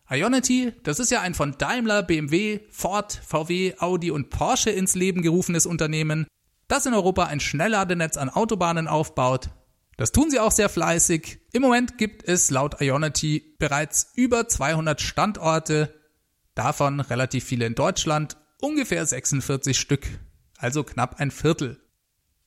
Ionity, 0.09 0.73
das 0.83 0.99
ist 0.99 1.11
ja 1.11 1.21
ein 1.21 1.33
von 1.33 1.57
Daimler, 1.57 2.03
BMW, 2.03 2.61
Ford, 2.69 3.21
VW, 3.25 3.75
Audi 3.79 4.11
und 4.11 4.29
Porsche 4.29 4.69
ins 4.69 4.95
Leben 4.95 5.21
gerufenes 5.21 5.65
Unternehmen, 5.65 6.27
das 6.67 6.85
in 6.85 6.93
Europa 6.93 7.25
ein 7.25 7.39
Schnellladenetz 7.39 8.17
an 8.17 8.29
Autobahnen 8.29 8.87
aufbaut 8.87 9.49
das 9.97 10.11
tun 10.11 10.29
sie 10.29 10.39
auch 10.39 10.51
sehr 10.51 10.69
fleißig. 10.69 11.39
Im 11.51 11.63
Moment 11.63 11.97
gibt 11.97 12.27
es 12.27 12.51
laut 12.51 12.79
Ionity 12.81 13.55
bereits 13.57 14.11
über 14.15 14.47
200 14.47 15.01
Standorte, 15.01 15.93
davon 16.53 16.99
relativ 16.99 17.43
viele 17.43 17.65
in 17.65 17.75
Deutschland, 17.75 18.37
ungefähr 18.61 19.05
46 19.05 19.77
Stück, 19.77 20.07
also 20.57 20.83
knapp 20.83 21.19
ein 21.19 21.31
Viertel. 21.31 21.81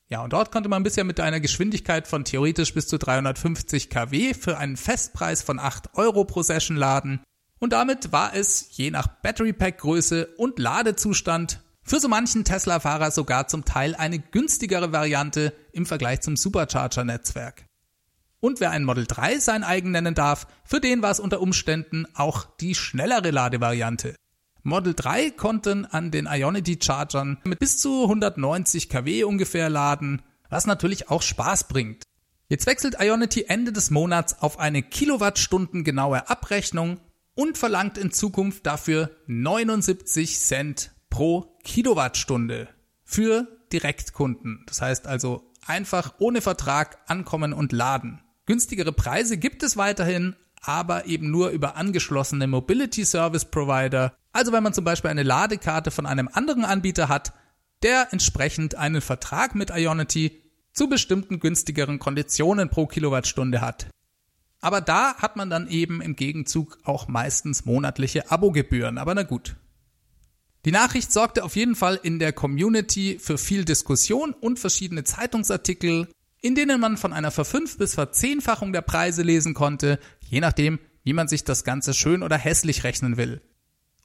Ja, 0.08 0.22
und 0.24 0.32
dort 0.32 0.50
konnte 0.50 0.68
man 0.68 0.82
bisher 0.82 1.04
mit 1.04 1.20
einer 1.20 1.38
Geschwindigkeit 1.38 2.08
von 2.08 2.24
theoretisch 2.24 2.74
bis 2.74 2.88
zu 2.88 2.98
350 2.98 3.90
kW 3.90 4.34
für 4.34 4.58
einen 4.58 4.76
Festpreis 4.76 5.42
von 5.42 5.60
8 5.60 5.94
Euro 5.94 6.24
pro 6.24 6.42
Session 6.42 6.76
laden. 6.76 7.20
Und 7.60 7.72
damit 7.72 8.10
war 8.10 8.34
es 8.34 8.76
je 8.76 8.90
nach 8.90 9.06
Battery 9.06 9.52
Pack 9.52 9.78
Größe 9.78 10.26
und 10.36 10.58
Ladezustand 10.58 11.62
für 11.82 12.00
so 12.00 12.08
manchen 12.08 12.44
Tesla-Fahrer 12.44 13.10
sogar 13.10 13.48
zum 13.48 13.64
Teil 13.64 13.94
eine 13.94 14.18
günstigere 14.18 14.92
Variante 14.92 15.52
im 15.72 15.86
Vergleich 15.86 16.20
zum 16.20 16.36
Supercharger-Netzwerk. 16.36 17.64
Und 18.40 18.60
wer 18.60 18.70
ein 18.70 18.84
Model 18.84 19.06
3 19.06 19.38
sein 19.38 19.64
eigen 19.64 19.90
nennen 19.90 20.14
darf, 20.14 20.46
für 20.64 20.80
den 20.80 21.02
war 21.02 21.10
es 21.10 21.20
unter 21.20 21.40
Umständen 21.40 22.06
auch 22.14 22.46
die 22.56 22.74
schnellere 22.74 23.30
Ladevariante. 23.30 24.14
Model 24.62 24.94
3 24.94 25.30
konnten 25.30 25.84
an 25.86 26.10
den 26.10 26.26
Ionity 26.26 26.78
Chargern 26.82 27.38
mit 27.44 27.58
bis 27.58 27.78
zu 27.78 28.04
190 28.04 28.88
kW 28.88 29.24
ungefähr 29.24 29.70
laden, 29.70 30.22
was 30.48 30.66
natürlich 30.66 31.10
auch 31.10 31.22
Spaß 31.22 31.68
bringt. 31.68 32.02
Jetzt 32.48 32.66
wechselt 32.66 32.96
Ionity 32.98 33.44
Ende 33.48 33.72
des 33.72 33.90
Monats 33.90 34.40
auf 34.40 34.58
eine 34.58 34.82
Kilowattstunden 34.82 35.84
genaue 35.84 36.28
Abrechnung 36.28 36.98
und 37.34 37.56
verlangt 37.56 37.96
in 37.96 38.10
Zukunft 38.10 38.66
dafür 38.66 39.10
79 39.26 40.38
Cent 40.38 40.90
pro 41.10 41.49
Kilowattstunde 41.64 42.68
für 43.04 43.46
Direktkunden. 43.72 44.64
Das 44.66 44.80
heißt 44.82 45.06
also 45.06 45.52
einfach 45.66 46.14
ohne 46.18 46.40
Vertrag 46.40 46.98
ankommen 47.06 47.52
und 47.52 47.72
laden. 47.72 48.20
Günstigere 48.46 48.92
Preise 48.92 49.36
gibt 49.36 49.62
es 49.62 49.76
weiterhin, 49.76 50.36
aber 50.62 51.06
eben 51.06 51.30
nur 51.30 51.50
über 51.50 51.76
angeschlossene 51.76 52.46
Mobility 52.46 53.04
Service 53.04 53.44
Provider. 53.44 54.14
Also 54.32 54.52
wenn 54.52 54.62
man 54.62 54.74
zum 54.74 54.84
Beispiel 54.84 55.10
eine 55.10 55.22
Ladekarte 55.22 55.90
von 55.90 56.06
einem 56.06 56.28
anderen 56.32 56.64
Anbieter 56.64 57.08
hat, 57.08 57.32
der 57.82 58.08
entsprechend 58.12 58.74
einen 58.74 59.00
Vertrag 59.00 59.54
mit 59.54 59.70
Ionity 59.70 60.42
zu 60.72 60.88
bestimmten 60.88 61.40
günstigeren 61.40 61.98
Konditionen 61.98 62.68
pro 62.68 62.86
Kilowattstunde 62.86 63.60
hat. 63.60 63.88
Aber 64.60 64.80
da 64.80 65.14
hat 65.14 65.36
man 65.36 65.48
dann 65.48 65.68
eben 65.68 66.02
im 66.02 66.16
Gegenzug 66.16 66.78
auch 66.84 67.08
meistens 67.08 67.64
monatliche 67.64 68.30
Abogebühren. 68.30 68.98
Aber 68.98 69.14
na 69.14 69.22
gut, 69.22 69.56
Die 70.66 70.72
Nachricht 70.72 71.10
sorgte 71.10 71.42
auf 71.42 71.56
jeden 71.56 71.74
Fall 71.74 71.98
in 72.02 72.18
der 72.18 72.34
Community 72.34 73.18
für 73.18 73.38
viel 73.38 73.64
Diskussion 73.64 74.32
und 74.32 74.58
verschiedene 74.58 75.04
Zeitungsartikel, 75.04 76.08
in 76.42 76.54
denen 76.54 76.80
man 76.80 76.98
von 76.98 77.12
einer 77.14 77.30
Verfünf- 77.30 77.78
bis 77.78 77.94
Verzehnfachung 77.94 78.72
der 78.72 78.82
Preise 78.82 79.22
lesen 79.22 79.54
konnte, 79.54 79.98
je 80.20 80.40
nachdem, 80.40 80.78
wie 81.02 81.14
man 81.14 81.28
sich 81.28 81.44
das 81.44 81.64
Ganze 81.64 81.94
schön 81.94 82.22
oder 82.22 82.36
hässlich 82.36 82.84
rechnen 82.84 83.16
will. 83.16 83.40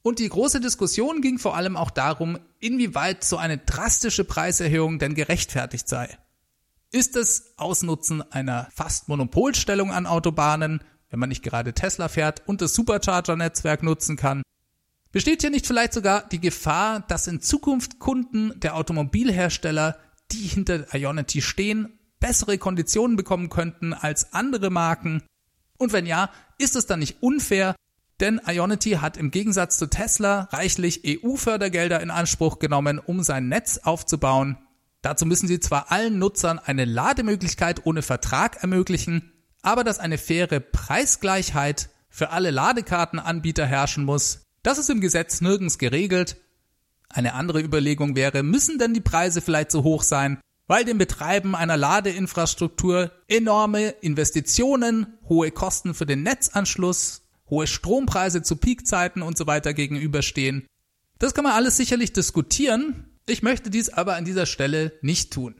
Und 0.01 0.19
die 0.19 0.29
große 0.29 0.61
Diskussion 0.61 1.21
ging 1.21 1.39
vor 1.39 1.57
allem 1.57 1.75
auch 1.75 1.91
darum, 1.91 2.37
inwieweit 2.59 3.23
so 3.23 3.37
eine 3.37 3.57
drastische 3.57 4.23
Preiserhöhung 4.23 4.99
denn 4.99 5.15
gerechtfertigt 5.15 5.89
sei. 5.89 6.17
Ist 6.91 7.17
es 7.17 7.53
Ausnutzen 7.57 8.21
einer 8.31 8.69
fast 8.73 9.09
Monopolstellung 9.09 9.91
an 9.91 10.05
Autobahnen, 10.05 10.81
wenn 11.09 11.19
man 11.19 11.29
nicht 11.29 11.43
gerade 11.43 11.73
Tesla 11.73 12.07
fährt 12.07 12.47
und 12.47 12.61
das 12.61 12.75
Supercharger-Netzwerk 12.75 13.83
nutzen 13.83 14.15
kann? 14.15 14.43
Besteht 15.15 15.39
hier 15.39 15.49
nicht 15.49 15.65
vielleicht 15.65 15.93
sogar 15.93 16.27
die 16.27 16.41
Gefahr, 16.41 16.99
dass 17.07 17.27
in 17.27 17.39
Zukunft 17.39 17.99
Kunden 17.99 18.51
der 18.59 18.75
Automobilhersteller, 18.75 19.97
die 20.33 20.45
hinter 20.45 20.93
Ionity 20.93 21.41
stehen, 21.41 21.97
bessere 22.19 22.57
Konditionen 22.57 23.15
bekommen 23.15 23.47
könnten 23.47 23.93
als 23.93 24.33
andere 24.33 24.69
Marken? 24.69 25.23
Und 25.77 25.93
wenn 25.93 26.05
ja, 26.05 26.31
ist 26.57 26.75
es 26.75 26.85
dann 26.85 26.99
nicht 26.99 27.23
unfair, 27.23 27.77
denn 28.19 28.41
Ionity 28.45 28.97
hat 28.99 29.15
im 29.15 29.31
Gegensatz 29.31 29.77
zu 29.77 29.87
Tesla 29.87 30.49
reichlich 30.51 31.03
EU-Fördergelder 31.05 32.01
in 32.01 32.11
Anspruch 32.11 32.59
genommen, 32.59 32.99
um 32.99 33.23
sein 33.23 33.47
Netz 33.47 33.77
aufzubauen. 33.77 34.57
Dazu 35.01 35.25
müssen 35.25 35.47
sie 35.47 35.61
zwar 35.61 35.93
allen 35.93 36.19
Nutzern 36.19 36.59
eine 36.59 36.83
Lademöglichkeit 36.83 37.85
ohne 37.85 38.01
Vertrag 38.01 38.61
ermöglichen, 38.63 39.31
aber 39.61 39.85
dass 39.85 39.99
eine 39.99 40.17
faire 40.17 40.59
Preisgleichheit 40.59 41.87
für 42.09 42.31
alle 42.31 42.51
Ladekartenanbieter 42.51 43.65
herrschen 43.65 44.03
muss, 44.03 44.44
das 44.65 44.77
ist 44.77 44.89
im 44.89 45.01
Gesetz 45.01 45.41
nirgends 45.41 45.77
geregelt. 45.77 46.37
Eine 47.09 47.33
andere 47.33 47.61
Überlegung 47.61 48.15
wäre, 48.15 48.43
müssen 48.43 48.79
denn 48.79 48.93
die 48.93 49.01
Preise 49.01 49.41
vielleicht 49.41 49.71
so 49.71 49.83
hoch 49.83 50.03
sein, 50.03 50.39
weil 50.67 50.83
dem 50.83 50.97
Betreiben 50.97 51.55
einer 51.55 51.77
Ladeinfrastruktur 51.77 53.11
enorme 53.27 53.89
Investitionen, 54.01 55.07
hohe 55.29 55.51
Kosten 55.51 55.93
für 55.93 56.05
den 56.05 56.23
Netzanschluss 56.23 57.21
hohe 57.49 57.67
Strompreise 57.67 58.41
zu 58.41 58.55
Peakzeiten 58.55 59.21
und 59.21 59.37
so 59.37 59.47
weiter 59.47 59.73
gegenüberstehen. 59.73 60.65
Das 61.19 61.33
kann 61.33 61.43
man 61.43 61.53
alles 61.53 61.77
sicherlich 61.77 62.13
diskutieren. 62.13 63.05
Ich 63.27 63.43
möchte 63.43 63.69
dies 63.69 63.89
aber 63.89 64.15
an 64.15 64.25
dieser 64.25 64.45
Stelle 64.45 64.93
nicht 65.01 65.31
tun. 65.31 65.55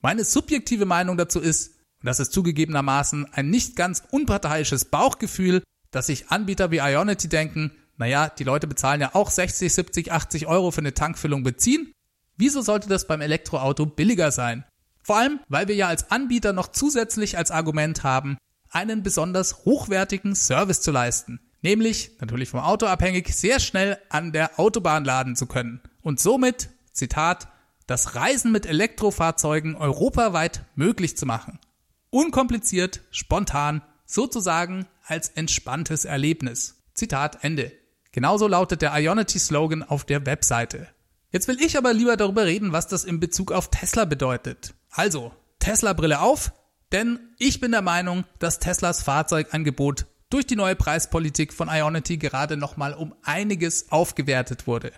Meine 0.00 0.24
subjektive 0.24 0.84
Meinung 0.84 1.16
dazu 1.16 1.40
ist, 1.40 1.76
und 2.00 2.06
das 2.06 2.20
ist 2.20 2.32
zugegebenermaßen 2.32 3.32
ein 3.32 3.50
nicht 3.50 3.74
ganz 3.74 4.02
unparteiisches 4.10 4.84
Bauchgefühl, 4.86 5.62
dass 5.90 6.06
sich 6.06 6.28
Anbieter 6.28 6.70
wie 6.70 6.78
Ionity 6.78 7.28
denken, 7.28 7.72
naja, 7.98 8.28
die 8.28 8.44
Leute 8.44 8.66
bezahlen 8.66 9.00
ja 9.00 9.14
auch 9.14 9.30
60, 9.30 9.72
70, 9.72 10.12
80 10.12 10.46
Euro 10.46 10.70
für 10.70 10.80
eine 10.80 10.94
Tankfüllung 10.94 11.42
beziehen. 11.42 11.92
Wieso 12.36 12.62
sollte 12.62 12.88
das 12.88 13.06
beim 13.06 13.20
Elektroauto 13.20 13.84
billiger 13.86 14.30
sein? 14.30 14.64
Vor 15.02 15.16
allem, 15.16 15.40
weil 15.48 15.68
wir 15.68 15.74
ja 15.74 15.88
als 15.88 16.10
Anbieter 16.10 16.52
noch 16.52 16.68
zusätzlich 16.68 17.36
als 17.36 17.50
Argument 17.50 18.04
haben, 18.04 18.38
einen 18.70 19.02
besonders 19.02 19.64
hochwertigen 19.64 20.34
Service 20.34 20.80
zu 20.80 20.92
leisten. 20.92 21.40
Nämlich, 21.60 22.12
natürlich 22.20 22.50
vom 22.50 22.60
Auto 22.60 22.86
abhängig, 22.86 23.34
sehr 23.34 23.58
schnell 23.58 23.98
an 24.10 24.32
der 24.32 24.60
Autobahn 24.60 25.04
laden 25.04 25.34
zu 25.34 25.46
können. 25.46 25.80
Und 26.02 26.20
somit, 26.20 26.68
Zitat, 26.92 27.48
das 27.88 28.14
Reisen 28.14 28.52
mit 28.52 28.66
Elektrofahrzeugen 28.66 29.74
europaweit 29.74 30.64
möglich 30.76 31.16
zu 31.16 31.26
machen. 31.26 31.58
Unkompliziert, 32.10 33.00
spontan, 33.10 33.82
sozusagen 34.04 34.86
als 35.04 35.30
entspanntes 35.30 36.04
Erlebnis. 36.04 36.76
Zitat 36.94 37.42
Ende. 37.42 37.72
Genauso 38.18 38.48
lautet 38.48 38.82
der 38.82 38.98
Ionity-Slogan 38.98 39.84
auf 39.84 40.02
der 40.02 40.26
Webseite. 40.26 40.88
Jetzt 41.30 41.46
will 41.46 41.62
ich 41.62 41.78
aber 41.78 41.92
lieber 41.92 42.16
darüber 42.16 42.46
reden, 42.46 42.72
was 42.72 42.88
das 42.88 43.04
in 43.04 43.20
Bezug 43.20 43.52
auf 43.52 43.70
Tesla 43.70 44.06
bedeutet. 44.06 44.74
Also, 44.90 45.30
Tesla-Brille 45.60 46.20
auf, 46.20 46.50
denn 46.90 47.20
ich 47.38 47.60
bin 47.60 47.70
der 47.70 47.80
Meinung, 47.80 48.24
dass 48.40 48.58
Teslas 48.58 49.04
Fahrzeugangebot 49.04 50.06
durch 50.30 50.48
die 50.48 50.56
neue 50.56 50.74
Preispolitik 50.74 51.52
von 51.52 51.68
Ionity 51.68 52.16
gerade 52.16 52.56
nochmal 52.56 52.92
um 52.92 53.14
einiges 53.22 53.92
aufgewertet 53.92 54.66
wurde. 54.66 54.90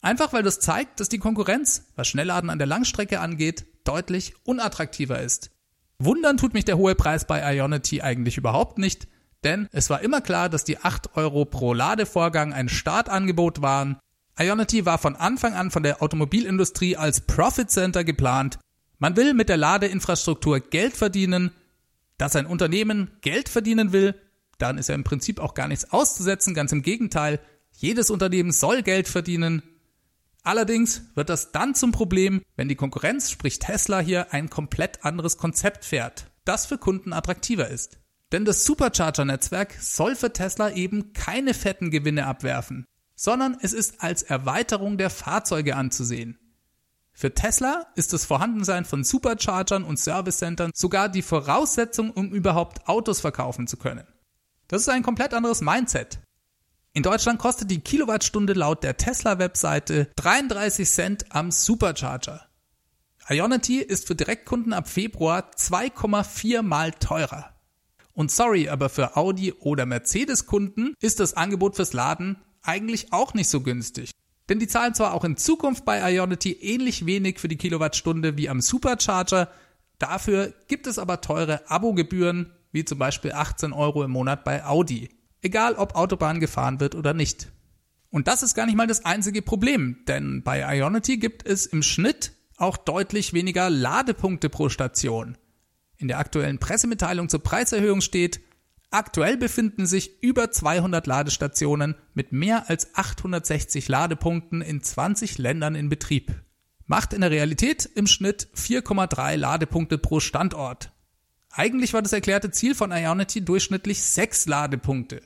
Einfach 0.00 0.32
weil 0.32 0.44
das 0.44 0.60
zeigt, 0.60 1.00
dass 1.00 1.08
die 1.08 1.18
Konkurrenz, 1.18 1.86
was 1.96 2.06
Schnellladen 2.06 2.48
an 2.48 2.58
der 2.58 2.68
Langstrecke 2.68 3.18
angeht, 3.18 3.66
deutlich 3.82 4.34
unattraktiver 4.44 5.20
ist. 5.20 5.50
Wundern 5.98 6.36
tut 6.36 6.54
mich 6.54 6.64
der 6.64 6.78
hohe 6.78 6.94
Preis 6.94 7.26
bei 7.26 7.40
Ionity 7.56 8.02
eigentlich 8.02 8.36
überhaupt 8.36 8.78
nicht, 8.78 9.08
denn 9.48 9.68
es 9.72 9.90
war 9.90 10.02
immer 10.02 10.20
klar, 10.20 10.48
dass 10.48 10.64
die 10.64 10.78
8 10.78 11.16
Euro 11.16 11.44
pro 11.44 11.72
Ladevorgang 11.74 12.52
ein 12.52 12.68
Startangebot 12.68 13.62
waren. 13.62 13.98
Ionity 14.38 14.86
war 14.86 14.98
von 14.98 15.16
Anfang 15.16 15.54
an 15.54 15.70
von 15.70 15.82
der 15.82 16.02
Automobilindustrie 16.02 16.96
als 16.96 17.22
Profit 17.22 17.70
Center 17.70 18.04
geplant 18.04 18.58
man 18.98 19.16
will 19.16 19.34
mit 19.34 19.48
der 19.48 19.56
Ladeinfrastruktur 19.56 20.60
Geld 20.60 20.96
verdienen. 20.96 21.52
Dass 22.16 22.34
ein 22.34 22.46
Unternehmen 22.46 23.12
Geld 23.20 23.48
verdienen 23.48 23.92
will, 23.92 24.20
dann 24.58 24.76
ist 24.76 24.88
ja 24.88 24.96
im 24.96 25.04
Prinzip 25.04 25.38
auch 25.38 25.54
gar 25.54 25.68
nichts 25.68 25.92
auszusetzen, 25.92 26.52
ganz 26.52 26.72
im 26.72 26.82
Gegenteil. 26.82 27.40
Jedes 27.72 28.10
Unternehmen 28.10 28.50
soll 28.50 28.82
Geld 28.82 29.06
verdienen. 29.06 29.62
Allerdings 30.42 31.02
wird 31.14 31.28
das 31.28 31.52
dann 31.52 31.76
zum 31.76 31.92
Problem, 31.92 32.42
wenn 32.56 32.68
die 32.68 32.74
Konkurrenz, 32.74 33.30
sprich 33.30 33.60
Tesla 33.60 34.00
hier, 34.00 34.32
ein 34.32 34.50
komplett 34.50 35.04
anderes 35.04 35.36
Konzept 35.36 35.84
fährt, 35.84 36.26
das 36.44 36.66
für 36.66 36.78
Kunden 36.78 37.12
attraktiver 37.12 37.68
ist. 37.68 37.98
Denn 38.32 38.44
das 38.44 38.64
Supercharger-Netzwerk 38.64 39.74
soll 39.80 40.14
für 40.14 40.32
Tesla 40.32 40.70
eben 40.70 41.12
keine 41.12 41.54
fetten 41.54 41.90
Gewinne 41.90 42.26
abwerfen, 42.26 42.84
sondern 43.14 43.56
es 43.60 43.72
ist 43.72 44.02
als 44.02 44.22
Erweiterung 44.22 44.98
der 44.98 45.10
Fahrzeuge 45.10 45.76
anzusehen. 45.76 46.38
Für 47.12 47.34
Tesla 47.34 47.86
ist 47.96 48.12
das 48.12 48.26
Vorhandensein 48.26 48.84
von 48.84 49.02
Superchargern 49.02 49.82
und 49.82 49.98
Servicecentern 49.98 50.70
sogar 50.74 51.08
die 51.08 51.22
Voraussetzung, 51.22 52.10
um 52.10 52.30
überhaupt 52.30 52.86
Autos 52.86 53.20
verkaufen 53.20 53.66
zu 53.66 53.76
können. 53.76 54.06
Das 54.68 54.82
ist 54.82 54.88
ein 54.88 55.02
komplett 55.02 55.34
anderes 55.34 55.60
Mindset. 55.60 56.20
In 56.92 57.02
Deutschland 57.02 57.38
kostet 57.38 57.70
die 57.70 57.80
Kilowattstunde 57.80 58.52
laut 58.52 58.84
der 58.84 58.96
Tesla-Webseite 58.96 60.10
33 60.16 60.88
Cent 60.88 61.24
am 61.30 61.50
Supercharger. 61.50 62.46
Ionity 63.28 63.78
ist 63.78 64.06
für 64.06 64.14
Direktkunden 64.14 64.72
ab 64.72 64.88
Februar 64.88 65.50
2,4 65.56 66.62
mal 66.62 66.92
teurer. 66.92 67.57
Und 68.18 68.32
sorry, 68.32 68.68
aber 68.68 68.88
für 68.88 69.16
Audi 69.16 69.52
oder 69.60 69.86
Mercedes-Kunden 69.86 70.94
ist 71.00 71.20
das 71.20 71.34
Angebot 71.34 71.76
fürs 71.76 71.92
Laden 71.92 72.36
eigentlich 72.62 73.12
auch 73.12 73.32
nicht 73.32 73.48
so 73.48 73.60
günstig. 73.60 74.10
Denn 74.48 74.58
die 74.58 74.66
zahlen 74.66 74.92
zwar 74.92 75.14
auch 75.14 75.22
in 75.22 75.36
Zukunft 75.36 75.84
bei 75.84 76.00
Ionity 76.00 76.50
ähnlich 76.50 77.06
wenig 77.06 77.38
für 77.38 77.46
die 77.46 77.54
Kilowattstunde 77.56 78.36
wie 78.36 78.48
am 78.48 78.60
Supercharger, 78.60 79.48
dafür 80.00 80.52
gibt 80.66 80.88
es 80.88 80.98
aber 80.98 81.20
teure 81.20 81.70
Abogebühren, 81.70 82.52
wie 82.72 82.84
zum 82.84 82.98
Beispiel 82.98 83.30
18 83.30 83.72
Euro 83.72 84.02
im 84.02 84.10
Monat 84.10 84.42
bei 84.42 84.66
Audi. 84.66 85.10
Egal 85.40 85.76
ob 85.76 85.94
Autobahn 85.94 86.40
gefahren 86.40 86.80
wird 86.80 86.96
oder 86.96 87.14
nicht. 87.14 87.52
Und 88.10 88.26
das 88.26 88.42
ist 88.42 88.56
gar 88.56 88.66
nicht 88.66 88.74
mal 88.74 88.88
das 88.88 89.04
einzige 89.04 89.42
Problem, 89.42 89.98
denn 90.08 90.42
bei 90.42 90.76
Ionity 90.76 91.18
gibt 91.18 91.46
es 91.46 91.66
im 91.66 91.84
Schnitt 91.84 92.32
auch 92.56 92.78
deutlich 92.78 93.32
weniger 93.32 93.70
Ladepunkte 93.70 94.48
pro 94.48 94.70
Station. 94.70 95.38
In 95.98 96.08
der 96.08 96.18
aktuellen 96.18 96.58
Pressemitteilung 96.58 97.28
zur 97.28 97.42
Preiserhöhung 97.42 98.00
steht, 98.00 98.40
Aktuell 98.90 99.36
befinden 99.36 99.84
sich 99.84 100.22
über 100.22 100.50
200 100.50 101.06
Ladestationen 101.06 101.94
mit 102.14 102.32
mehr 102.32 102.70
als 102.70 102.94
860 102.94 103.86
Ladepunkten 103.88 104.62
in 104.62 104.82
20 104.82 105.36
Ländern 105.36 105.74
in 105.74 105.90
Betrieb. 105.90 106.34
Macht 106.86 107.12
in 107.12 107.20
der 107.20 107.30
Realität 107.30 107.84
im 107.84 108.06
Schnitt 108.06 108.48
4,3 108.56 109.36
Ladepunkte 109.36 109.98
pro 109.98 110.20
Standort. 110.20 110.90
Eigentlich 111.50 111.92
war 111.92 112.00
das 112.00 112.14
erklärte 112.14 112.50
Ziel 112.50 112.74
von 112.74 112.90
Ionity 112.90 113.44
durchschnittlich 113.44 114.02
6 114.02 114.46
Ladepunkte. 114.46 115.20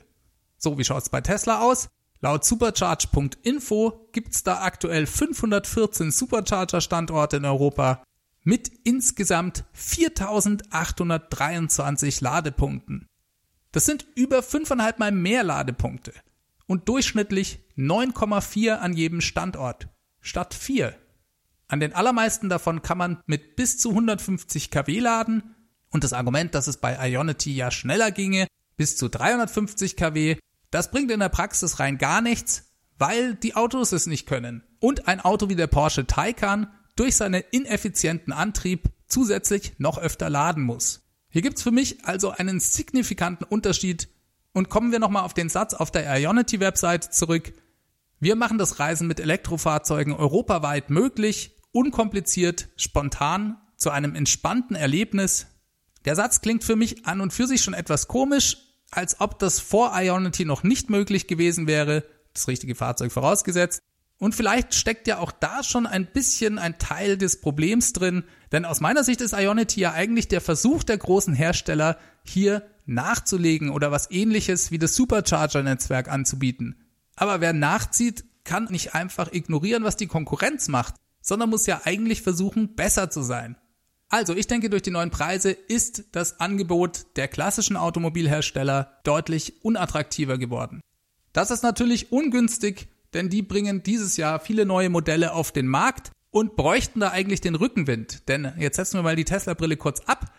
So, 0.57 0.77
wie 0.77 0.83
schaut's 0.83 1.09
bei 1.09 1.21
Tesla 1.21 1.61
aus? 1.61 1.87
Laut 2.19 2.43
supercharge.info 2.43 4.09
gibt's 4.11 4.43
da 4.43 4.61
aktuell 4.61 5.05
514 5.05 6.11
Supercharger-Standorte 6.11 7.37
in 7.37 7.45
Europa 7.45 8.03
mit 8.43 8.71
insgesamt 8.83 9.63
4823 9.73 12.21
Ladepunkten. 12.21 13.07
Das 13.71 13.85
sind 13.85 14.05
über 14.15 14.43
fünfeinhalb 14.43 14.99
Mal 14.99 15.11
mehr 15.11 15.43
Ladepunkte 15.43 16.13
und 16.67 16.87
durchschnittlich 16.89 17.59
9,4 17.77 18.75
an 18.75 18.93
jedem 18.93 19.21
Standort 19.21 19.87
statt 20.21 20.53
4. 20.53 20.95
An 21.67 21.79
den 21.79 21.93
allermeisten 21.93 22.49
davon 22.49 22.81
kann 22.81 22.97
man 22.97 23.21
mit 23.25 23.55
bis 23.55 23.79
zu 23.79 23.89
150 23.89 24.69
kW 24.69 24.99
laden 24.99 25.55
und 25.89 26.03
das 26.03 26.13
Argument, 26.13 26.53
dass 26.55 26.67
es 26.67 26.77
bei 26.77 27.09
Ionity 27.09 27.55
ja 27.55 27.71
schneller 27.71 28.11
ginge, 28.11 28.47
bis 28.77 28.97
zu 28.97 29.09
350 29.09 29.95
kW, 29.95 30.37
das 30.71 30.91
bringt 30.91 31.11
in 31.11 31.19
der 31.19 31.29
Praxis 31.29 31.79
rein 31.79 31.97
gar 31.97 32.21
nichts, 32.21 32.71
weil 32.97 33.35
die 33.35 33.55
Autos 33.55 33.91
es 33.91 34.07
nicht 34.07 34.27
können. 34.27 34.63
Und 34.79 35.07
ein 35.07 35.19
Auto 35.19 35.49
wie 35.49 35.55
der 35.55 35.67
Porsche 35.67 36.07
Taycan 36.07 36.67
durch 36.95 37.15
seinen 37.15 37.43
ineffizienten 37.51 38.33
Antrieb 38.33 38.89
zusätzlich 39.07 39.73
noch 39.77 39.97
öfter 39.97 40.29
laden 40.29 40.63
muss. 40.63 41.01
Hier 41.29 41.41
gibt's 41.41 41.63
für 41.63 41.71
mich 41.71 42.05
also 42.05 42.29
einen 42.29 42.59
signifikanten 42.59 43.45
Unterschied 43.45 44.09
und 44.53 44.69
kommen 44.69 44.91
wir 44.91 44.99
nochmal 44.99 45.23
auf 45.23 45.33
den 45.33 45.49
Satz 45.49 45.73
auf 45.73 45.91
der 45.91 46.05
Ionity-Website 46.19 47.13
zurück. 47.13 47.53
Wir 48.19 48.35
machen 48.35 48.57
das 48.57 48.79
Reisen 48.79 49.07
mit 49.07 49.19
Elektrofahrzeugen 49.19 50.13
europaweit 50.13 50.89
möglich, 50.89 51.57
unkompliziert, 51.71 52.69
spontan, 52.77 53.57
zu 53.77 53.89
einem 53.89 54.15
entspannten 54.15 54.75
Erlebnis. 54.75 55.47
Der 56.05 56.15
Satz 56.15 56.41
klingt 56.41 56.63
für 56.63 56.75
mich 56.75 57.05
an 57.05 57.19
und 57.19 57.33
für 57.33 57.47
sich 57.47 57.61
schon 57.61 57.73
etwas 57.73 58.07
komisch, 58.07 58.57
als 58.91 59.19
ob 59.19 59.39
das 59.39 59.59
vor 59.59 59.91
Ionity 59.95 60.45
noch 60.45 60.63
nicht 60.63 60.89
möglich 60.89 61.27
gewesen 61.27 61.67
wäre, 61.67 62.05
das 62.33 62.47
richtige 62.47 62.75
Fahrzeug 62.75 63.11
vorausgesetzt. 63.11 63.81
Und 64.23 64.33
vielleicht 64.35 64.73
steckt 64.73 65.07
ja 65.07 65.17
auch 65.17 65.33
da 65.33 65.63
schon 65.63 65.85
ein 65.85 66.05
bisschen 66.05 66.57
ein 66.57 66.79
Teil 66.79 67.17
des 67.17 67.41
Problems 67.41 67.91
drin, 67.91 68.23
denn 68.53 68.63
aus 68.63 68.79
meiner 68.79 69.03
Sicht 69.03 69.19
ist 69.19 69.33
Ionity 69.33 69.81
ja 69.81 69.91
eigentlich 69.91 70.29
der 70.29 70.39
Versuch 70.39 70.83
der 70.83 70.97
großen 70.97 71.33
Hersteller, 71.33 71.97
hier 72.23 72.65
nachzulegen 72.85 73.69
oder 73.69 73.91
was 73.91 74.09
ähnliches 74.11 74.71
wie 74.71 74.77
das 74.77 74.95
Supercharger-Netzwerk 74.95 76.07
anzubieten. 76.07 76.77
Aber 77.17 77.41
wer 77.41 77.51
nachzieht, 77.51 78.23
kann 78.45 78.69
nicht 78.69 78.95
einfach 78.95 79.33
ignorieren, 79.33 79.83
was 79.83 79.97
die 79.97 80.07
Konkurrenz 80.07 80.69
macht, 80.69 80.95
sondern 81.19 81.49
muss 81.49 81.65
ja 81.65 81.81
eigentlich 81.83 82.21
versuchen, 82.21 82.75
besser 82.75 83.09
zu 83.09 83.23
sein. 83.23 83.57
Also, 84.07 84.33
ich 84.33 84.47
denke, 84.47 84.69
durch 84.69 84.83
die 84.83 84.91
neuen 84.91 85.11
Preise 85.11 85.51
ist 85.51 86.05
das 86.13 86.39
Angebot 86.39 87.17
der 87.17 87.27
klassischen 87.27 87.75
Automobilhersteller 87.75 89.01
deutlich 89.03 89.65
unattraktiver 89.65 90.37
geworden. 90.37 90.79
Das 91.33 91.51
ist 91.51 91.63
natürlich 91.63 92.13
ungünstig, 92.13 92.87
denn 93.13 93.29
die 93.29 93.41
bringen 93.41 93.83
dieses 93.83 94.17
Jahr 94.17 94.39
viele 94.39 94.65
neue 94.65 94.89
Modelle 94.89 95.33
auf 95.33 95.51
den 95.51 95.67
Markt 95.67 96.11
und 96.31 96.55
bräuchten 96.55 96.99
da 96.99 97.11
eigentlich 97.11 97.41
den 97.41 97.55
Rückenwind. 97.55 98.27
Denn 98.27 98.53
jetzt 98.57 98.77
setzen 98.77 98.97
wir 98.97 99.03
mal 99.03 99.15
die 99.15 99.25
Tesla-Brille 99.25 99.77
kurz 99.77 100.01
ab. 100.01 100.33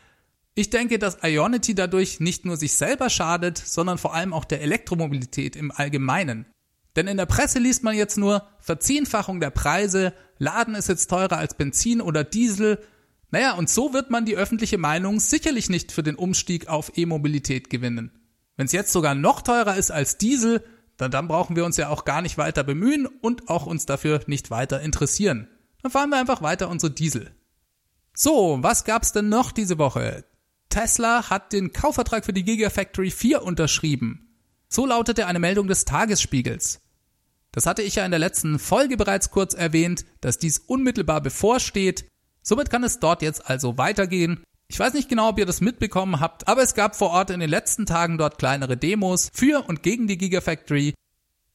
Ich 0.55 0.71
denke, 0.71 0.99
dass 0.99 1.19
Ionity 1.23 1.75
dadurch 1.75 2.21
nicht 2.21 2.45
nur 2.45 2.57
sich 2.57 2.75
selber 2.75 3.11
schadet, 3.11 3.59
sondern 3.59 3.99
vor 3.99 4.15
allem 4.15 4.33
auch 4.33 4.45
der 4.45 4.61
Elektromobilität 4.61 5.57
im 5.57 5.73
Allgemeinen. 5.73 6.47
Denn 6.97 7.09
in 7.09 7.17
der 7.17 7.27
Presse 7.27 7.59
liest 7.59 7.83
man 7.83 7.97
jetzt 7.97 8.19
nur 8.19 8.47
Verzehnfachung 8.61 9.41
der 9.41 9.51
Preise, 9.51 10.13
Laden 10.39 10.75
ist 10.75 10.89
jetzt 10.89 11.09
teurer 11.09 11.39
als 11.39 11.55
Benzin 11.55 12.01
oder 12.01 12.25
Diesel. 12.25 12.79
Naja, 13.31 13.55
und 13.55 13.69
so 13.69 13.93
wird 13.93 14.11
man 14.11 14.25
die 14.25 14.37
öffentliche 14.37 14.79
Meinung 14.79 15.21
sicherlich 15.21 15.71
nicht 15.71 15.93
für 15.93 16.03
den 16.03 16.15
Umstieg 16.17 16.69
auf 16.69 16.93
E-Mobilität 16.97 17.71
gewinnen. 17.71 18.13
Wenn 18.57 18.67
es 18.67 18.73
jetzt 18.73 18.93
sogar 18.93 19.15
noch 19.15 19.43
teurer 19.43 19.77
ist 19.77 19.91
als 19.91 20.19
Diesel, 20.19 20.63
dann, 20.97 21.11
dann 21.11 21.29
brauchen 21.29 21.57
wir 21.57 21.65
uns 21.65 21.77
ja 21.77 21.89
auch 21.89 22.05
gar 22.05 22.23
nicht 22.23 22.39
weiter 22.39 22.63
bemühen 22.63 23.07
und 23.07 23.49
auch 23.49 23.67
uns 23.67 23.87
dafür 23.87 24.21
nicht 24.27 24.51
weiter 24.51 24.81
interessieren. 24.81 25.49
Dann 25.83 25.91
fahren 25.91 26.11
wir 26.11 26.19
einfach 26.19 26.43
weiter 26.43 26.69
unsere 26.69 26.93
Diesel. 26.93 27.35
So, 28.15 28.59
was 28.61 28.85
gab's 28.85 29.13
denn 29.13 29.29
noch 29.29 29.53
diese 29.53 29.79
Woche? 29.79 30.25
Tesla 30.69 31.31
hat 31.31 31.53
den 31.53 31.73
Kaufvertrag 31.73 32.25
für 32.25 32.33
die 32.33 32.45
Gigafactory 32.45 33.11
4 33.11 33.43
unterschrieben. 33.43 34.29
So 34.69 34.87
lautete 34.87 35.27
eine 35.27 35.39
Meldung 35.39 35.69
des 35.69 35.85
Tagesspiegels. 35.85 36.81
Das 37.53 37.67
hatte 37.67 37.83
ich 37.83 37.97
ja 37.97 38.05
in 38.05 38.11
der 38.11 38.19
letzten 38.19 38.59
Folge 38.59 38.97
bereits 38.97 39.31
kurz 39.31 39.55
erwähnt, 39.55 40.05
dass 40.21 40.39
dies 40.39 40.59
unmittelbar 40.59 41.21
bevorsteht. 41.21 42.07
Somit 42.43 42.71
kann 42.71 42.83
es 42.83 42.99
dort 42.99 43.23
jetzt 43.23 43.49
also 43.49 43.79
weitergehen. 43.79 44.43
Ich 44.69 44.79
weiß 44.79 44.95
nicht 44.95 45.09
genau, 45.09 45.29
ob 45.29 45.39
ihr 45.39 45.47
das 45.47 45.61
mitbekommen 45.61 46.21
habt, 46.21 46.49
aber 46.49 46.63
es 46.63 46.75
gab 46.75 46.97
vor 46.97 47.11
Ort 47.11 47.31
in 47.31 47.41
den 47.41 47.51
letzten 47.51 47.87
Tagen 47.87 48.19
dort 48.19 48.39
kleinere 48.39 48.77
Demos 48.77 49.31
für 49.33 49.69
und 49.69 49.83
gegen 49.83 50.07
die 50.07 50.19
Gigafactory. 50.19 50.95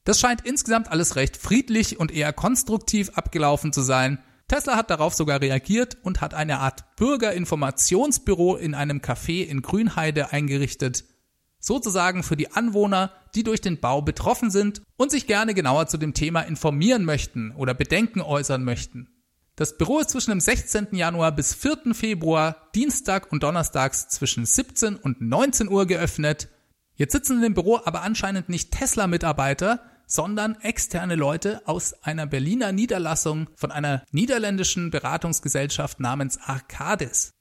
Das 0.03 0.19
scheint 0.19 0.45
insgesamt 0.45 0.91
alles 0.91 1.15
recht 1.15 1.37
friedlich 1.37 1.99
und 1.99 2.11
eher 2.11 2.33
konstruktiv 2.33 3.09
abgelaufen 3.15 3.73
zu 3.73 3.81
sein. 3.81 4.19
Tesla 4.47 4.75
hat 4.75 4.89
darauf 4.89 5.13
sogar 5.13 5.41
reagiert 5.41 5.97
und 6.01 6.21
hat 6.21 6.33
eine 6.33 6.59
Art 6.59 6.95
Bürgerinformationsbüro 6.95 8.55
in 8.55 8.73
einem 8.73 8.99
Café 8.99 9.45
in 9.45 9.61
Grünheide 9.61 10.31
eingerichtet. 10.31 11.05
Sozusagen 11.59 12.23
für 12.23 12.37
die 12.37 12.51
Anwohner, 12.51 13.11
die 13.35 13.43
durch 13.43 13.61
den 13.61 13.79
Bau 13.79 14.01
betroffen 14.01 14.49
sind 14.49 14.81
und 14.97 15.11
sich 15.11 15.27
gerne 15.27 15.53
genauer 15.53 15.87
zu 15.87 15.97
dem 15.97 16.13
Thema 16.13 16.41
informieren 16.41 17.05
möchten 17.05 17.51
oder 17.51 17.73
Bedenken 17.73 18.21
äußern 18.21 18.63
möchten. 18.63 19.09
Das 19.59 19.77
Büro 19.77 19.99
ist 19.99 20.11
zwischen 20.11 20.29
dem 20.29 20.39
16. 20.39 20.95
Januar 20.95 21.33
bis 21.33 21.53
4. 21.53 21.93
Februar, 21.93 22.69
Dienstag 22.75 23.29
und 23.29 23.43
Donnerstags 23.43 24.07
zwischen 24.07 24.45
17 24.45 24.95
und 24.95 25.19
19 25.19 25.67
Uhr 25.67 25.85
geöffnet. 25.85 26.47
Jetzt 26.95 27.11
sitzen 27.11 27.33
in 27.33 27.41
dem 27.41 27.55
Büro 27.55 27.77
aber 27.83 28.03
anscheinend 28.03 28.47
nicht 28.47 28.71
Tesla-Mitarbeiter, 28.71 29.83
sondern 30.07 30.55
externe 30.61 31.15
Leute 31.15 31.61
aus 31.67 31.91
einer 32.03 32.25
Berliner 32.25 32.71
Niederlassung 32.71 33.49
von 33.53 33.69
einer 33.73 34.05
niederländischen 34.11 34.91
Beratungsgesellschaft 34.91 35.99
namens 35.99 36.37
Arcadis. 36.37 37.33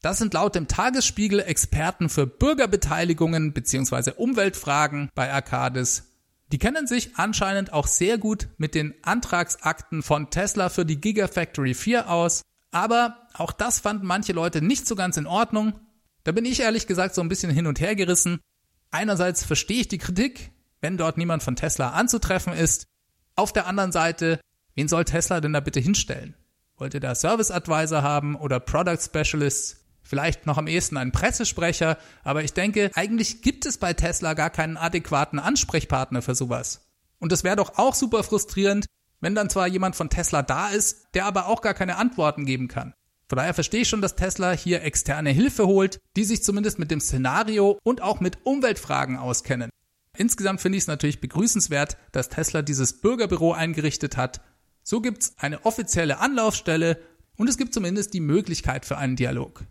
Das 0.00 0.18
sind 0.18 0.34
laut 0.34 0.56
dem 0.56 0.66
Tagesspiegel 0.66 1.38
Experten 1.38 2.08
für 2.08 2.26
Bürgerbeteiligungen 2.26 3.52
bzw. 3.52 4.14
Umweltfragen 4.16 5.10
bei 5.14 5.32
Arcadis 5.32 6.11
die 6.52 6.58
kennen 6.58 6.86
sich 6.86 7.16
anscheinend 7.16 7.72
auch 7.72 7.86
sehr 7.86 8.18
gut 8.18 8.48
mit 8.58 8.74
den 8.74 8.94
Antragsakten 9.02 10.02
von 10.02 10.28
Tesla 10.28 10.68
für 10.68 10.84
die 10.84 11.00
Gigafactory 11.00 11.72
4 11.72 12.10
aus, 12.10 12.42
aber 12.70 13.26
auch 13.32 13.52
das 13.52 13.80
fanden 13.80 14.06
manche 14.06 14.34
Leute 14.34 14.60
nicht 14.60 14.86
so 14.86 14.94
ganz 14.94 15.16
in 15.16 15.26
Ordnung. 15.26 15.80
Da 16.24 16.32
bin 16.32 16.44
ich 16.44 16.60
ehrlich 16.60 16.86
gesagt 16.86 17.14
so 17.14 17.22
ein 17.22 17.28
bisschen 17.28 17.50
hin 17.50 17.66
und 17.66 17.80
her 17.80 17.96
gerissen. 17.96 18.40
Einerseits 18.90 19.44
verstehe 19.44 19.80
ich 19.80 19.88
die 19.88 19.98
Kritik, 19.98 20.52
wenn 20.82 20.98
dort 20.98 21.16
niemand 21.16 21.42
von 21.42 21.56
Tesla 21.56 21.90
anzutreffen 21.92 22.52
ist. 22.52 22.84
Auf 23.34 23.54
der 23.54 23.66
anderen 23.66 23.92
Seite, 23.92 24.38
wen 24.74 24.88
soll 24.88 25.06
Tesla 25.06 25.40
denn 25.40 25.54
da 25.54 25.60
bitte 25.60 25.80
hinstellen? 25.80 26.34
Wollt 26.76 26.92
ihr 26.92 27.00
da 27.00 27.14
Service 27.14 27.50
Advisor 27.50 28.02
haben 28.02 28.36
oder 28.36 28.60
Product 28.60 28.98
Specialists? 29.00 29.81
Vielleicht 30.02 30.46
noch 30.46 30.58
am 30.58 30.66
ehesten 30.66 30.96
einen 30.96 31.12
Pressesprecher, 31.12 31.98
aber 32.24 32.44
ich 32.44 32.52
denke, 32.52 32.90
eigentlich 32.94 33.42
gibt 33.42 33.66
es 33.66 33.78
bei 33.78 33.92
Tesla 33.92 34.34
gar 34.34 34.50
keinen 34.50 34.76
adäquaten 34.76 35.38
Ansprechpartner 35.38 36.22
für 36.22 36.34
sowas. 36.34 36.88
Und 37.18 37.32
es 37.32 37.44
wäre 37.44 37.56
doch 37.56 37.78
auch 37.78 37.94
super 37.94 38.24
frustrierend, 38.24 38.86
wenn 39.20 39.34
dann 39.34 39.48
zwar 39.48 39.68
jemand 39.68 39.96
von 39.96 40.10
Tesla 40.10 40.42
da 40.42 40.68
ist, 40.68 41.14
der 41.14 41.26
aber 41.26 41.46
auch 41.46 41.62
gar 41.62 41.74
keine 41.74 41.96
Antworten 41.96 42.44
geben 42.44 42.68
kann. 42.68 42.94
Von 43.28 43.38
daher 43.38 43.54
verstehe 43.54 43.82
ich 43.82 43.88
schon, 43.88 44.02
dass 44.02 44.16
Tesla 44.16 44.52
hier 44.52 44.82
externe 44.82 45.30
Hilfe 45.30 45.66
holt, 45.66 46.00
die 46.16 46.24
sich 46.24 46.42
zumindest 46.42 46.78
mit 46.78 46.90
dem 46.90 47.00
Szenario 47.00 47.78
und 47.82 48.02
auch 48.02 48.20
mit 48.20 48.44
Umweltfragen 48.44 49.16
auskennen. 49.16 49.70
Insgesamt 50.16 50.60
finde 50.60 50.76
ich 50.76 50.84
es 50.84 50.88
natürlich 50.88 51.20
begrüßenswert, 51.20 51.96
dass 52.10 52.28
Tesla 52.28 52.60
dieses 52.60 53.00
Bürgerbüro 53.00 53.52
eingerichtet 53.52 54.18
hat. 54.18 54.42
So 54.82 55.00
gibt 55.00 55.22
es 55.22 55.38
eine 55.38 55.64
offizielle 55.64 56.18
Anlaufstelle 56.18 56.98
und 57.36 57.48
es 57.48 57.56
gibt 57.56 57.72
zumindest 57.72 58.12
die 58.12 58.20
Möglichkeit 58.20 58.84
für 58.84 58.98
einen 58.98 59.16
Dialog. 59.16 59.64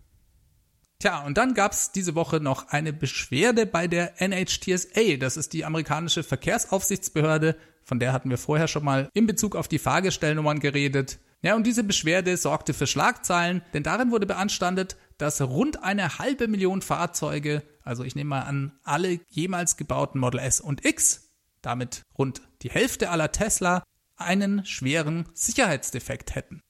Tja, 1.02 1.24
und 1.26 1.36
dann 1.40 1.56
gab's 1.56 1.92
diese 1.92 2.14
Woche 2.14 2.40
noch 2.40 2.68
eine 2.68 2.94
Beschwerde 2.94 3.66
bei 3.66 3.88
der 3.88 4.22
NHTSA. 4.22 5.18
Das 5.20 5.36
ist 5.36 5.52
die 5.52 5.66
amerikanische 5.66 6.22
Verkehrsaufsichtsbehörde. 6.22 7.56
Von 7.84 8.00
der 8.00 8.14
hatten 8.14 8.30
wir 8.30 8.38
vorher 8.38 8.68
schon 8.68 8.86
mal 8.86 9.10
in 9.16 9.26
Bezug 9.26 9.56
auf 9.56 9.68
die 9.68 9.80
Fahrgestellnummern 9.80 10.60
geredet. 10.60 11.18
Ja, 11.42 11.56
und 11.56 11.66
diese 11.66 11.84
Beschwerde 11.84 12.38
sorgte 12.38 12.76
für 12.76 12.86
Schlagzeilen, 12.86 13.64
denn 13.74 13.82
darin 13.82 14.12
wurde 14.12 14.28
beanstandet, 14.28 14.96
dass 15.18 15.42
rund 15.42 15.82
eine 15.82 16.20
halbe 16.20 16.48
Million 16.48 16.84
Fahrzeuge, 16.84 17.64
also 17.82 18.04
ich 18.04 18.14
nehme 18.14 18.30
mal 18.30 18.42
an, 18.42 18.74
alle 18.84 19.22
jemals 19.30 19.78
gebauten 19.78 20.22
Model 20.22 20.40
S 20.40 20.62
und 20.62 20.86
X, 20.86 21.30
damit 21.64 22.04
rund 22.16 22.44
die 22.62 22.70
Hälfte 22.70 23.10
aller 23.10 23.32
Tesla, 23.32 23.82
einen 24.18 24.64
schweren 24.66 25.28
Sicherheitsdefekt 25.34 26.36
hätten. 26.36 26.62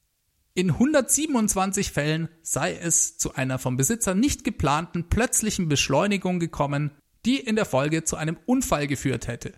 In 0.53 0.71
127 0.71 1.91
Fällen 1.91 2.27
sei 2.41 2.75
es 2.75 3.17
zu 3.17 3.35
einer 3.35 3.57
vom 3.57 3.77
Besitzer 3.77 4.15
nicht 4.15 4.43
geplanten 4.43 5.07
plötzlichen 5.07 5.69
Beschleunigung 5.69 6.39
gekommen, 6.39 6.91
die 7.25 7.39
in 7.39 7.55
der 7.55 7.65
Folge 7.65 8.03
zu 8.03 8.17
einem 8.17 8.37
Unfall 8.45 8.87
geführt 8.87 9.27
hätte. 9.27 9.53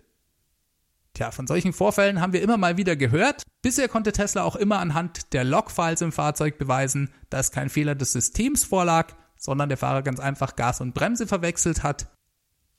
Tja, 1.14 1.30
von 1.32 1.46
solchen 1.46 1.72
Vorfällen 1.72 2.20
haben 2.20 2.32
wir 2.32 2.42
immer 2.42 2.56
mal 2.58 2.76
wieder 2.76 2.94
gehört. 2.94 3.42
Bisher 3.62 3.88
konnte 3.88 4.12
Tesla 4.12 4.42
auch 4.42 4.56
immer 4.56 4.78
anhand 4.78 5.32
der 5.32 5.44
Logfiles 5.44 6.00
im 6.00 6.12
Fahrzeug 6.12 6.58
beweisen, 6.58 7.12
dass 7.30 7.50
kein 7.50 7.70
Fehler 7.70 7.94
des 7.94 8.12
Systems 8.12 8.64
vorlag, 8.64 9.14
sondern 9.36 9.68
der 9.68 9.78
Fahrer 9.78 10.02
ganz 10.02 10.20
einfach 10.20 10.54
Gas 10.54 10.80
und 10.80 10.94
Bremse 10.94 11.26
verwechselt 11.26 11.82
hat. 11.82 12.08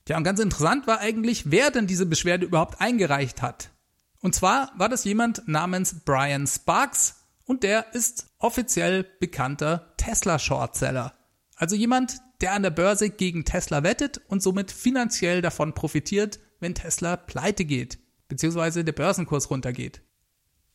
Tja, 0.06 0.18
und 0.18 0.24
ganz 0.24 0.40
interessant 0.40 0.88
war 0.88 1.00
eigentlich, 1.00 1.52
wer 1.52 1.72
denn 1.72 1.88
diese 1.88 2.06
Beschwerde 2.06 2.46
überhaupt 2.46 2.80
eingereicht 2.80 3.42
hat. 3.42 3.72
Und 4.22 4.36
zwar 4.36 4.72
war 4.78 4.88
das 4.88 5.04
jemand 5.04 5.48
namens 5.48 6.02
Brian 6.06 6.48
Sparks, 6.48 7.25
und 7.46 7.64
der 7.64 7.94
ist 7.94 8.28
offiziell 8.40 9.06
bekannter 9.20 9.94
Tesla-Shortseller. 9.98 11.14
Also 11.56 11.76
jemand, 11.76 12.18
der 12.42 12.54
an 12.54 12.64
der 12.64 12.72
Börse 12.72 13.10
gegen 13.10 13.46
Tesla 13.46 13.84
wettet 13.84 14.22
und 14.28 14.44
somit 14.44 14.72
finanziell 14.72 15.42
davon 15.42 15.74
profitiert, 15.74 16.40
wenn 16.60 16.76
Tesla 16.76 17.16
pleite 17.16 17.66
geht, 17.66 18.00
beziehungsweise 18.28 18.84
der 18.84 18.94
Börsenkurs 18.94 19.50
runtergeht. 19.50 20.02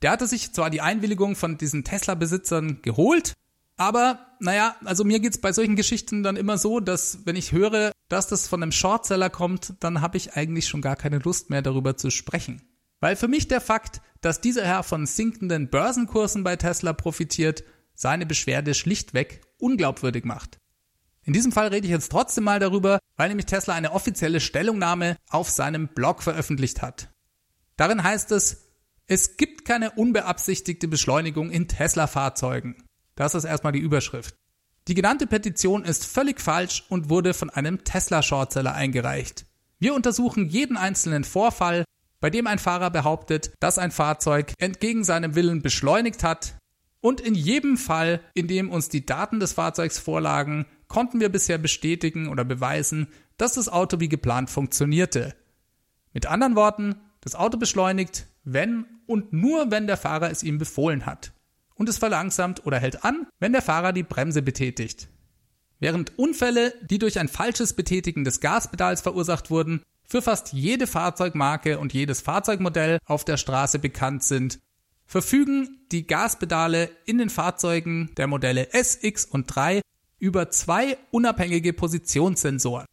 Der 0.03 0.13
hatte 0.13 0.27
sich 0.27 0.53
zwar 0.53 0.71
die 0.71 0.81
Einwilligung 0.81 1.37
von 1.37 1.59
diesen 1.59 1.85
Tesla-Besitzern 1.85 2.81
geholt, 2.83 3.35
aber 3.77 4.27
naja, 4.41 4.77
also 4.85 5.05
mir 5.05 5.21
geht's 5.21 5.39
bei 5.39 5.53
solchen 5.53 5.77
Geschichten 5.77 6.23
dann 6.23 6.37
immer 6.37 6.59
so, 6.59 6.81
dass 6.81 7.27
wenn 7.27 7.37
ich 7.37 7.53
höre, 7.53 7.93
dass 8.09 8.29
das 8.29 8.49
von 8.49 8.63
einem 8.63 8.73
Shortseller 8.73 9.31
kommt, 9.31 9.75
dann 9.81 10.01
habe 10.01 10.17
ich 10.17 10.35
eigentlich 10.35 10.69
schon 10.69 10.83
gar 10.83 10.97
keine 10.97 11.19
Lust 11.19 11.51
mehr 11.51 11.63
darüber 11.63 11.97
zu 11.97 12.11
sprechen. 12.11 12.63
Weil 13.01 13.17
für 13.17 13.29
mich 13.29 13.49
der 13.49 13.61
Fakt, 13.61 14.03
dass 14.21 14.41
dieser 14.41 14.65
Herr 14.65 14.83
von 14.83 15.07
sinkenden 15.07 15.69
Börsenkursen 15.69 16.45
bei 16.45 16.57
Tesla 16.57 16.93
profitiert, 16.93 17.65
seine 17.95 18.27
Beschwerde 18.27 18.75
schlichtweg 18.75 19.43
unglaubwürdig 19.59 20.25
macht. 20.25 20.59
In 21.23 21.33
diesem 21.33 21.53
Fall 21.53 21.69
rede 21.69 21.87
ich 21.87 21.93
jetzt 21.93 22.11
trotzdem 22.11 22.45
mal 22.45 22.59
darüber, 22.59 22.99
weil 23.17 23.29
nämlich 23.29 23.47
Tesla 23.47 23.75
eine 23.75 23.93
offizielle 23.93 24.41
Stellungnahme 24.41 25.17
auf 25.29 25.51
seinem 25.51 25.89
Blog 25.89 26.23
veröffentlicht 26.23 26.83
hat. 26.83 27.13
Darin 27.77 28.03
heißt 28.03 28.33
es, 28.33 28.69
Es 29.07 29.37
gibt 29.37 29.65
keine 29.65 29.91
unbeabsichtigte 29.93 30.87
Beschleunigung 30.87 31.51
in 31.51 31.67
Tesla-Fahrzeugen. 31.69 32.85
Das 33.17 33.35
ist 33.35 33.45
erstmal 33.45 33.73
die 33.73 33.81
Überschrift. 33.81 34.37
Die 34.89 34.95
genannte 34.95 35.27
Petition 35.27 35.85
ist 35.85 36.07
völlig 36.07 36.41
falsch 36.41 36.85
und 36.89 37.11
wurde 37.11 37.35
von 37.35 37.51
einem 37.51 37.85
Tesla-Shortseller 37.85 38.73
eingereicht. 38.73 39.47
Wir 39.79 39.95
untersuchen 39.95 40.49
jeden 40.49 40.77
einzelnen 40.77 41.25
Vorfall, 41.25 41.85
bei 42.21 42.31
dem 42.31 42.47
ein 42.47 42.59
Fahrer 42.59 42.91
behauptet, 42.91 43.53
dass 43.61 43.79
ein 43.79 43.91
Fahrzeug 43.91 44.53
entgegen 44.59 45.05
seinem 45.05 45.35
Willen 45.35 45.63
beschleunigt 45.63 46.23
hat. 46.23 46.55
Und 47.01 47.21
in 47.21 47.35
jedem 47.35 47.79
Fall, 47.79 48.21
in 48.35 48.47
dem 48.47 48.71
uns 48.71 48.91
die 48.91 49.07
Daten 49.07 49.41
des 49.41 49.55
Fahrzeugs 49.55 49.99
vorlagen, 49.99 50.67
konnten 50.87 51.21
wir 51.21 51.31
bisher 51.31 51.57
bestätigen 51.57 52.29
oder 52.29 52.45
beweisen, 52.45 53.09
dass 53.39 53.55
das 53.55 53.71
Auto 53.71 54.01
wie 54.01 54.09
geplant 54.09 54.51
funktionierte. 54.51 55.35
Mit 56.13 56.27
anderen 56.27 56.57
Worten, 56.57 56.97
das 57.23 57.35
Auto 57.35 57.57
beschleunigt, 57.57 58.27
wenn 58.45 58.85
und 59.07 59.33
nur 59.33 59.71
wenn 59.71 59.87
der 59.87 59.97
Fahrer 59.97 60.31
es 60.31 60.43
ihm 60.43 60.59
befohlen 60.59 61.07
hat. 61.07 61.33
Und 61.75 61.89
es 61.89 61.99
verlangsamt 61.99 62.67
oder 62.67 62.79
hält 62.79 63.05
an, 63.05 63.27
wenn 63.39 63.53
der 63.53 63.63
Fahrer 63.63 63.95
die 63.95 64.03
Bremse 64.03 64.43
betätigt. 64.43 65.09
Während 65.79 66.19
Unfälle, 66.19 66.75
die 66.83 66.99
durch 66.99 67.19
ein 67.19 67.29
falsches 67.29 67.73
Betätigen 67.73 68.25
des 68.25 68.41
Gaspedals 68.41 69.01
verursacht 69.01 69.51
wurden, 69.51 69.83
für 70.11 70.23
fast 70.23 70.53
jede 70.53 70.89
Fahrzeugmarke 70.89 71.79
und 71.79 71.95
jedes 71.95 72.21
Fahrzeugmodell 72.21 72.99
auf 73.05 73.25
der 73.25 73.37
Straße 73.37 73.79
bekannt 73.79 74.25
sind, 74.25 74.59
verfügen 75.07 75.87
die 75.93 76.05
Gaspedale 76.05 76.91
in 77.07 77.19
den 77.19 77.31
Fahrzeugen 77.31 78.11
der 78.17 78.27
Modelle 78.27 78.73
S, 78.73 78.99
X 79.03 79.25
und 79.25 79.47
3 79.47 79.81
über 80.19 80.51
zwei 80.51 80.99
unabhängige 81.13 81.73
Positionssensoren. 81.73 82.87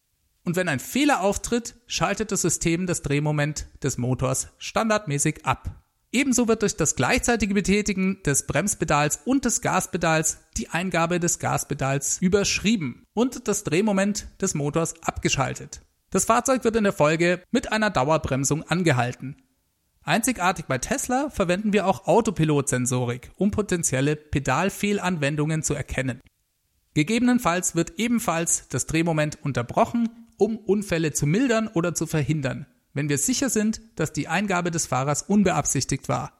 Und 0.45 0.55
wenn 0.55 0.69
ein 0.69 0.79
Fehler 0.79 1.21
auftritt, 1.21 1.75
schaltet 1.87 2.31
das 2.31 2.43
System 2.43 2.85
das 2.85 3.01
Drehmoment 3.01 3.65
des 3.81 3.97
Motors 3.97 4.49
standardmäßig 4.59 5.43
ab. 5.45 5.71
Ebenso 6.11 6.47
wird 6.47 6.61
durch 6.61 6.77
das 6.77 6.95
gleichzeitige 6.95 7.55
Betätigen 7.55 8.21
des 8.23 8.45
Bremspedals 8.45 9.19
und 9.25 9.43
des 9.43 9.61
Gaspedals 9.61 10.37
die 10.55 10.69
Eingabe 10.69 11.19
des 11.19 11.39
Gaspedals 11.39 12.19
überschrieben 12.21 13.05
und 13.13 13.47
das 13.47 13.63
Drehmoment 13.63 14.27
des 14.39 14.53
Motors 14.53 15.01
abgeschaltet. 15.01 15.81
Das 16.09 16.25
Fahrzeug 16.25 16.63
wird 16.63 16.75
in 16.75 16.83
der 16.83 16.93
Folge 16.93 17.43
mit 17.51 17.71
einer 17.71 17.89
Dauerbremsung 17.89 18.63
angehalten. 18.63 19.37
Einzigartig 20.03 20.65
bei 20.65 20.77
Tesla 20.77 21.29
verwenden 21.29 21.73
wir 21.73 21.85
auch 21.85 22.07
Autopilot-Sensorik, 22.07 23.31
um 23.35 23.51
potenzielle 23.51 24.15
Pedalfehlanwendungen 24.15 25.63
zu 25.63 25.73
erkennen. 25.73 26.21
Gegebenenfalls 26.93 27.75
wird 27.75 27.99
ebenfalls 27.99 28.67
das 28.69 28.85
Drehmoment 28.85 29.37
unterbrochen 29.43 30.09
um 30.37 30.57
Unfälle 30.57 31.11
zu 31.11 31.25
mildern 31.25 31.67
oder 31.67 31.93
zu 31.93 32.05
verhindern, 32.07 32.67
wenn 32.93 33.09
wir 33.09 33.17
sicher 33.17 33.49
sind, 33.49 33.81
dass 33.95 34.13
die 34.13 34.27
Eingabe 34.27 34.71
des 34.71 34.85
Fahrers 34.85 35.23
unbeabsichtigt 35.23 36.07
war. 36.07 36.33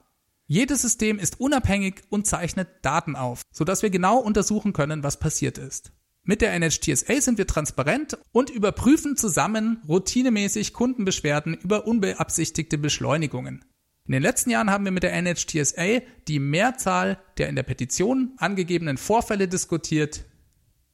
Jedes 0.46 0.82
System 0.82 1.18
ist 1.18 1.40
unabhängig 1.40 2.02
und 2.08 2.26
zeichnet 2.26 2.68
Daten 2.82 3.16
auf, 3.16 3.42
sodass 3.50 3.82
wir 3.82 3.90
genau 3.90 4.18
untersuchen 4.18 4.72
können, 4.72 5.02
was 5.02 5.18
passiert 5.18 5.58
ist. 5.58 5.92
Mit 6.28 6.42
der 6.42 6.52
NHTSA 6.52 7.22
sind 7.22 7.38
wir 7.38 7.46
transparent 7.46 8.18
und 8.32 8.50
überprüfen 8.50 9.16
zusammen 9.16 9.82
routinemäßig 9.88 10.74
Kundenbeschwerden 10.74 11.54
über 11.54 11.86
unbeabsichtigte 11.86 12.76
Beschleunigungen. 12.76 13.64
In 14.04 14.12
den 14.12 14.20
letzten 14.20 14.50
Jahren 14.50 14.70
haben 14.70 14.84
wir 14.84 14.92
mit 14.92 15.04
der 15.04 15.14
NHTSA 15.14 16.02
die 16.28 16.38
Mehrzahl 16.38 17.18
der 17.38 17.48
in 17.48 17.56
der 17.56 17.62
Petition 17.62 18.34
angegebenen 18.36 18.98
Vorfälle 18.98 19.48
diskutiert, 19.48 20.26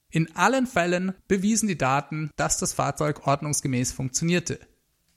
in 0.09 0.37
allen 0.37 0.69
Fällen 0.69 1.15
bewiesen 1.27 1.67
die 1.67 1.79
Daten, 1.79 2.31
dass 2.37 2.59
das 2.59 2.73
Fahrzeug 2.73 3.27
ordnungsgemäß 3.27 3.91
funktionierte. 3.91 4.61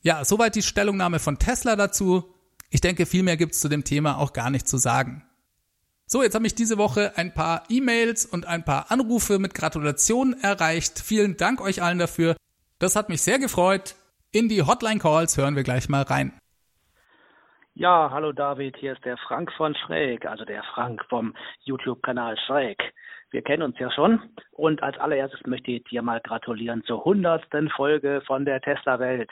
Ja, 0.01 0.25
soweit 0.25 0.55
die 0.55 0.63
Stellungnahme 0.63 1.19
von 1.19 1.37
Tesla 1.37 1.75
dazu. 1.75 2.33
Ich 2.71 2.81
denke, 2.81 3.05
viel 3.05 3.21
mehr 3.21 3.37
gibt 3.37 3.53
es 3.53 3.59
zu 3.59 3.69
dem 3.69 3.83
Thema 3.83 4.17
auch 4.17 4.33
gar 4.33 4.49
nicht 4.49 4.67
zu 4.67 4.79
sagen. 4.79 5.26
So, 6.09 6.23
jetzt 6.23 6.35
habe 6.35 6.47
ich 6.47 6.55
diese 6.55 6.77
Woche 6.77 7.11
ein 7.17 7.33
paar 7.33 7.63
E-Mails 7.67 8.25
und 8.25 8.47
ein 8.47 8.63
paar 8.63 8.91
Anrufe 8.91 9.39
mit 9.39 9.53
Gratulationen 9.53 10.41
erreicht. 10.41 10.99
Vielen 10.99 11.35
Dank 11.35 11.59
euch 11.59 11.83
allen 11.83 11.99
dafür. 11.99 12.37
Das 12.79 12.95
hat 12.95 13.09
mich 13.09 13.21
sehr 13.21 13.39
gefreut. 13.39 13.95
In 14.31 14.47
die 14.47 14.61
Hotline 14.61 14.99
Calls 14.99 15.37
hören 15.37 15.57
wir 15.57 15.63
gleich 15.63 15.89
mal 15.89 16.03
rein. 16.03 16.31
Ja, 17.73 18.09
hallo 18.09 18.31
David, 18.31 18.77
hier 18.77 18.93
ist 18.93 19.03
der 19.03 19.17
Frank 19.17 19.51
von 19.57 19.75
Schräg, 19.75 20.25
also 20.25 20.45
der 20.45 20.63
Frank 20.73 21.03
vom 21.09 21.35
YouTube-Kanal 21.65 22.37
Schräg. 22.37 22.81
Wir 23.31 23.41
kennen 23.41 23.63
uns 23.63 23.77
ja 23.77 23.91
schon. 23.91 24.21
Und 24.51 24.81
als 24.81 24.97
allererstes 24.99 25.45
möchte 25.45 25.71
ich 25.71 25.83
dir 25.83 26.03
mal 26.03 26.21
gratulieren 26.21 26.85
zur 26.85 27.03
hundertsten 27.03 27.69
Folge 27.69 28.21
von 28.25 28.45
der 28.45 28.61
Tesla-Welt. 28.61 29.29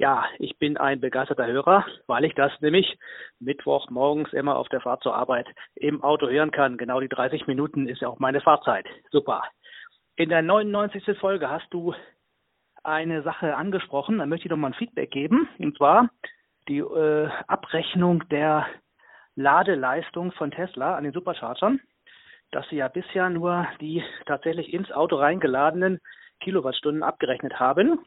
Ja, 0.00 0.24
ich 0.38 0.56
bin 0.56 0.78
ein 0.78 0.98
begeisterter 0.98 1.46
Hörer, 1.46 1.84
weil 2.06 2.24
ich 2.24 2.34
das 2.34 2.50
nämlich 2.62 2.98
Mittwoch 3.38 3.90
morgens 3.90 4.32
immer 4.32 4.56
auf 4.56 4.66
der 4.70 4.80
Fahrt 4.80 5.02
zur 5.02 5.14
Arbeit 5.14 5.46
im 5.74 6.02
Auto 6.02 6.26
hören 6.26 6.52
kann. 6.52 6.78
Genau 6.78 7.00
die 7.00 7.08
30 7.10 7.46
Minuten 7.46 7.86
ist 7.86 8.00
ja 8.00 8.08
auch 8.08 8.18
meine 8.18 8.40
Fahrzeit. 8.40 8.86
Super. 9.10 9.42
In 10.16 10.30
der 10.30 10.40
99. 10.40 11.18
Folge 11.18 11.50
hast 11.50 11.68
du 11.68 11.94
eine 12.82 13.20
Sache 13.20 13.54
angesprochen. 13.54 14.20
Da 14.20 14.24
möchte 14.24 14.46
ich 14.46 14.48
doch 14.48 14.56
mal 14.56 14.68
ein 14.68 14.72
Feedback 14.72 15.10
geben. 15.10 15.50
Und 15.58 15.76
zwar 15.76 16.08
die 16.66 16.78
äh, 16.78 17.28
Abrechnung 17.46 18.26
der 18.30 18.66
Ladeleistung 19.36 20.32
von 20.32 20.50
Tesla 20.50 20.96
an 20.96 21.04
den 21.04 21.12
Superchargern 21.12 21.78
dass 22.52 22.68
sie 22.68 22.76
ja 22.76 22.88
bisher 22.88 23.30
nur 23.30 23.68
die 23.80 24.02
tatsächlich 24.26 24.74
ins 24.74 24.90
Auto 24.90 25.14
reingeladenen 25.14 26.00
Kilowattstunden 26.40 27.04
abgerechnet 27.04 27.60
haben. 27.60 28.00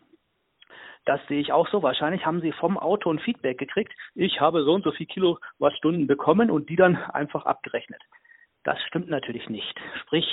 Das 1.05 1.19
sehe 1.27 1.41
ich 1.41 1.51
auch 1.51 1.67
so. 1.69 1.83
Wahrscheinlich 1.83 2.25
haben 2.25 2.41
sie 2.41 2.51
vom 2.53 2.77
Auto 2.77 3.11
ein 3.11 3.19
Feedback 3.19 3.57
gekriegt. 3.57 3.93
Ich 4.15 4.39
habe 4.39 4.63
so 4.63 4.73
und 4.73 4.83
so 4.83 4.91
viel 4.91 5.05
Kilowattstunden 5.05 6.07
bekommen 6.07 6.49
und 6.49 6.69
die 6.69 6.75
dann 6.75 6.95
einfach 6.95 7.45
abgerechnet. 7.45 8.01
Das 8.63 8.81
stimmt 8.83 9.09
natürlich 9.09 9.49
nicht. 9.49 9.77
Sprich, 10.01 10.25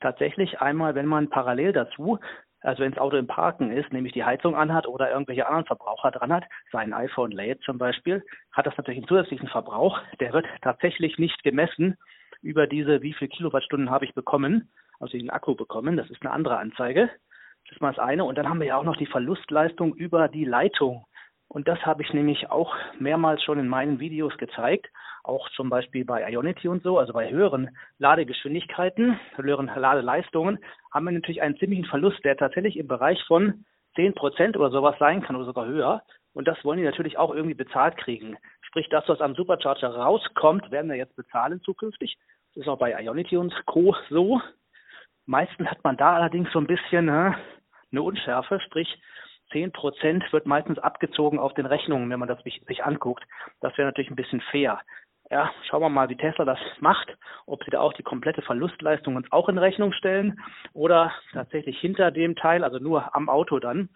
tatsächlich 0.00 0.60
einmal, 0.60 0.94
wenn 0.94 1.06
man 1.06 1.30
parallel 1.30 1.72
dazu, 1.72 2.18
also 2.60 2.82
wenn 2.82 2.92
das 2.92 3.00
Auto 3.00 3.16
im 3.16 3.26
Parken 3.26 3.70
ist, 3.70 3.92
nämlich 3.92 4.12
die 4.12 4.24
Heizung 4.24 4.54
anhat 4.54 4.86
oder 4.86 5.10
irgendwelche 5.10 5.46
anderen 5.46 5.66
Verbraucher 5.66 6.10
dran 6.10 6.32
hat, 6.32 6.44
sein 6.72 6.92
iPhone 6.92 7.30
lädt 7.30 7.62
zum 7.62 7.78
Beispiel, 7.78 8.22
hat 8.52 8.66
das 8.66 8.76
natürlich 8.76 8.98
einen 8.98 9.08
zusätzlichen 9.08 9.48
Verbrauch. 9.48 10.00
Der 10.20 10.32
wird 10.32 10.46
tatsächlich 10.62 11.18
nicht 11.18 11.42
gemessen 11.42 11.96
über 12.42 12.66
diese, 12.66 13.02
wie 13.02 13.14
viel 13.14 13.28
Kilowattstunden 13.28 13.90
habe 13.90 14.04
ich 14.04 14.14
bekommen, 14.14 14.70
also 14.98 15.16
den 15.16 15.30
Akku 15.30 15.54
bekommen. 15.54 15.96
Das 15.96 16.10
ist 16.10 16.22
eine 16.22 16.30
andere 16.30 16.58
Anzeige. 16.58 17.10
Ist 17.74 17.80
mal 17.80 17.92
das 17.92 17.98
eine. 17.98 18.24
Und 18.24 18.38
dann 18.38 18.48
haben 18.48 18.60
wir 18.60 18.68
ja 18.68 18.76
auch 18.76 18.84
noch 18.84 18.96
die 18.96 19.06
Verlustleistung 19.06 19.96
über 19.96 20.28
die 20.28 20.44
Leitung. 20.44 21.04
Und 21.48 21.66
das 21.66 21.84
habe 21.84 22.04
ich 22.04 22.12
nämlich 22.12 22.48
auch 22.48 22.72
mehrmals 23.00 23.42
schon 23.42 23.58
in 23.58 23.66
meinen 23.66 23.98
Videos 23.98 24.36
gezeigt, 24.38 24.86
auch 25.24 25.48
zum 25.50 25.70
Beispiel 25.70 26.04
bei 26.04 26.30
Ionity 26.30 26.68
und 26.68 26.84
so, 26.84 26.98
also 26.98 27.12
bei 27.12 27.28
höheren 27.32 27.76
Ladegeschwindigkeiten, 27.98 29.18
höheren 29.34 29.66
Ladeleistungen, 29.66 30.58
haben 30.92 31.04
wir 31.04 31.10
natürlich 31.10 31.42
einen 31.42 31.56
ziemlichen 31.56 31.84
Verlust, 31.86 32.24
der 32.24 32.36
tatsächlich 32.36 32.76
im 32.76 32.86
Bereich 32.86 33.20
von 33.26 33.64
10 33.96 34.14
Prozent 34.14 34.56
oder 34.56 34.70
sowas 34.70 34.94
sein 35.00 35.20
kann 35.22 35.34
oder 35.34 35.46
sogar 35.46 35.66
höher. 35.66 36.02
Und 36.32 36.46
das 36.46 36.64
wollen 36.64 36.78
die 36.78 36.84
natürlich 36.84 37.18
auch 37.18 37.34
irgendwie 37.34 37.54
bezahlt 37.54 37.96
kriegen. 37.96 38.36
Sprich, 38.62 38.88
das, 38.88 39.08
was 39.08 39.20
am 39.20 39.34
Supercharger 39.34 39.96
rauskommt, 39.96 40.70
werden 40.70 40.90
wir 40.90 40.96
jetzt 40.96 41.16
bezahlen 41.16 41.60
zukünftig. 41.62 42.16
Das 42.54 42.62
ist 42.62 42.68
auch 42.68 42.78
bei 42.78 42.92
Ionity 43.02 43.36
und 43.36 43.52
Co. 43.66 43.96
so. 44.10 44.40
Meistens 45.26 45.68
hat 45.68 45.82
man 45.82 45.96
da 45.96 46.14
allerdings 46.14 46.52
so 46.52 46.58
ein 46.58 46.66
bisschen 46.66 47.06
ne, 47.06 47.34
eine 47.94 48.02
Unschärfe, 48.02 48.60
sprich 48.60 48.98
10% 49.52 50.32
wird 50.32 50.46
meistens 50.46 50.78
abgezogen 50.78 51.38
auf 51.38 51.54
den 51.54 51.66
Rechnungen, 51.66 52.10
wenn 52.10 52.18
man 52.18 52.28
das 52.28 52.42
sich, 52.42 52.62
sich 52.66 52.84
anguckt. 52.84 53.24
Das 53.60 53.76
wäre 53.76 53.88
natürlich 53.88 54.10
ein 54.10 54.16
bisschen 54.16 54.40
fair. 54.50 54.80
Ja, 55.30 55.50
schauen 55.68 55.80
wir 55.80 55.88
mal, 55.88 56.08
wie 56.10 56.16
Tesla 56.16 56.44
das 56.44 56.58
macht, 56.80 57.16
ob 57.46 57.64
sie 57.64 57.70
da 57.70 57.80
auch 57.80 57.94
die 57.94 58.02
komplette 58.02 58.42
Verlustleistung 58.42 59.16
uns 59.16 59.30
auch 59.32 59.48
in 59.48 59.56
Rechnung 59.56 59.92
stellen 59.92 60.38
oder 60.74 61.12
tatsächlich 61.32 61.78
hinter 61.78 62.10
dem 62.10 62.36
Teil, 62.36 62.62
also 62.62 62.78
nur 62.78 63.14
am 63.14 63.28
Auto 63.30 63.58
dann, 63.58 63.88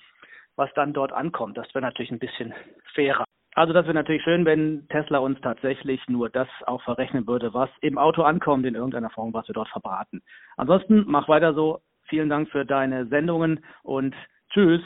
was 0.56 0.72
dann 0.74 0.94
dort 0.94 1.12
ankommt. 1.12 1.58
Das 1.58 1.68
wäre 1.74 1.82
natürlich 1.82 2.10
ein 2.10 2.18
bisschen 2.18 2.54
fairer. 2.94 3.24
Also 3.54 3.72
das 3.72 3.84
wäre 3.84 3.94
natürlich 3.94 4.22
schön, 4.22 4.44
wenn 4.44 4.86
Tesla 4.88 5.18
uns 5.18 5.40
tatsächlich 5.40 6.00
nur 6.08 6.30
das 6.30 6.48
auch 6.66 6.82
verrechnen 6.82 7.26
würde, 7.26 7.52
was 7.52 7.68
im 7.80 7.98
Auto 7.98 8.22
ankommt 8.22 8.64
in 8.64 8.74
irgendeiner 8.74 9.10
Form, 9.10 9.34
was 9.34 9.48
wir 9.48 9.54
dort 9.54 9.68
verbraten. 9.68 10.22
Ansonsten 10.56 11.04
mach 11.06 11.28
weiter 11.28 11.54
so. 11.54 11.80
Vielen 12.08 12.28
Dank 12.28 12.50
für 12.50 12.64
deine 12.64 13.06
Sendungen 13.08 13.64
und 13.82 14.14
tschüss. 14.50 14.80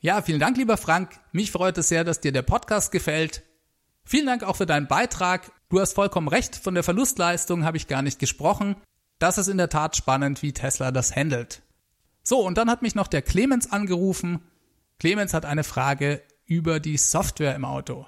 Ja, 0.00 0.22
vielen 0.22 0.40
Dank, 0.40 0.56
lieber 0.56 0.76
Frank. 0.76 1.10
Mich 1.32 1.50
freut 1.50 1.76
es 1.78 1.88
sehr, 1.88 2.04
dass 2.04 2.20
dir 2.20 2.32
der 2.32 2.42
Podcast 2.42 2.92
gefällt. 2.92 3.42
Vielen 4.04 4.26
Dank 4.26 4.42
auch 4.42 4.56
für 4.56 4.66
deinen 4.66 4.86
Beitrag. 4.86 5.50
Du 5.68 5.80
hast 5.80 5.92
vollkommen 5.92 6.28
recht, 6.28 6.56
von 6.56 6.74
der 6.74 6.82
Verlustleistung 6.82 7.64
habe 7.64 7.76
ich 7.76 7.88
gar 7.88 8.02
nicht 8.02 8.18
gesprochen. 8.18 8.76
Das 9.18 9.36
ist 9.36 9.48
in 9.48 9.58
der 9.58 9.68
Tat 9.68 9.96
spannend, 9.96 10.42
wie 10.42 10.52
Tesla 10.52 10.92
das 10.92 11.14
handelt. 11.14 11.62
So, 12.22 12.38
und 12.38 12.56
dann 12.56 12.70
hat 12.70 12.82
mich 12.82 12.94
noch 12.94 13.08
der 13.08 13.22
Clemens 13.22 13.70
angerufen. 13.70 14.40
Clemens 15.00 15.34
hat 15.34 15.44
eine 15.44 15.64
Frage 15.64 16.22
über 16.46 16.80
die 16.80 16.96
Software 16.96 17.54
im 17.54 17.64
Auto. 17.64 18.06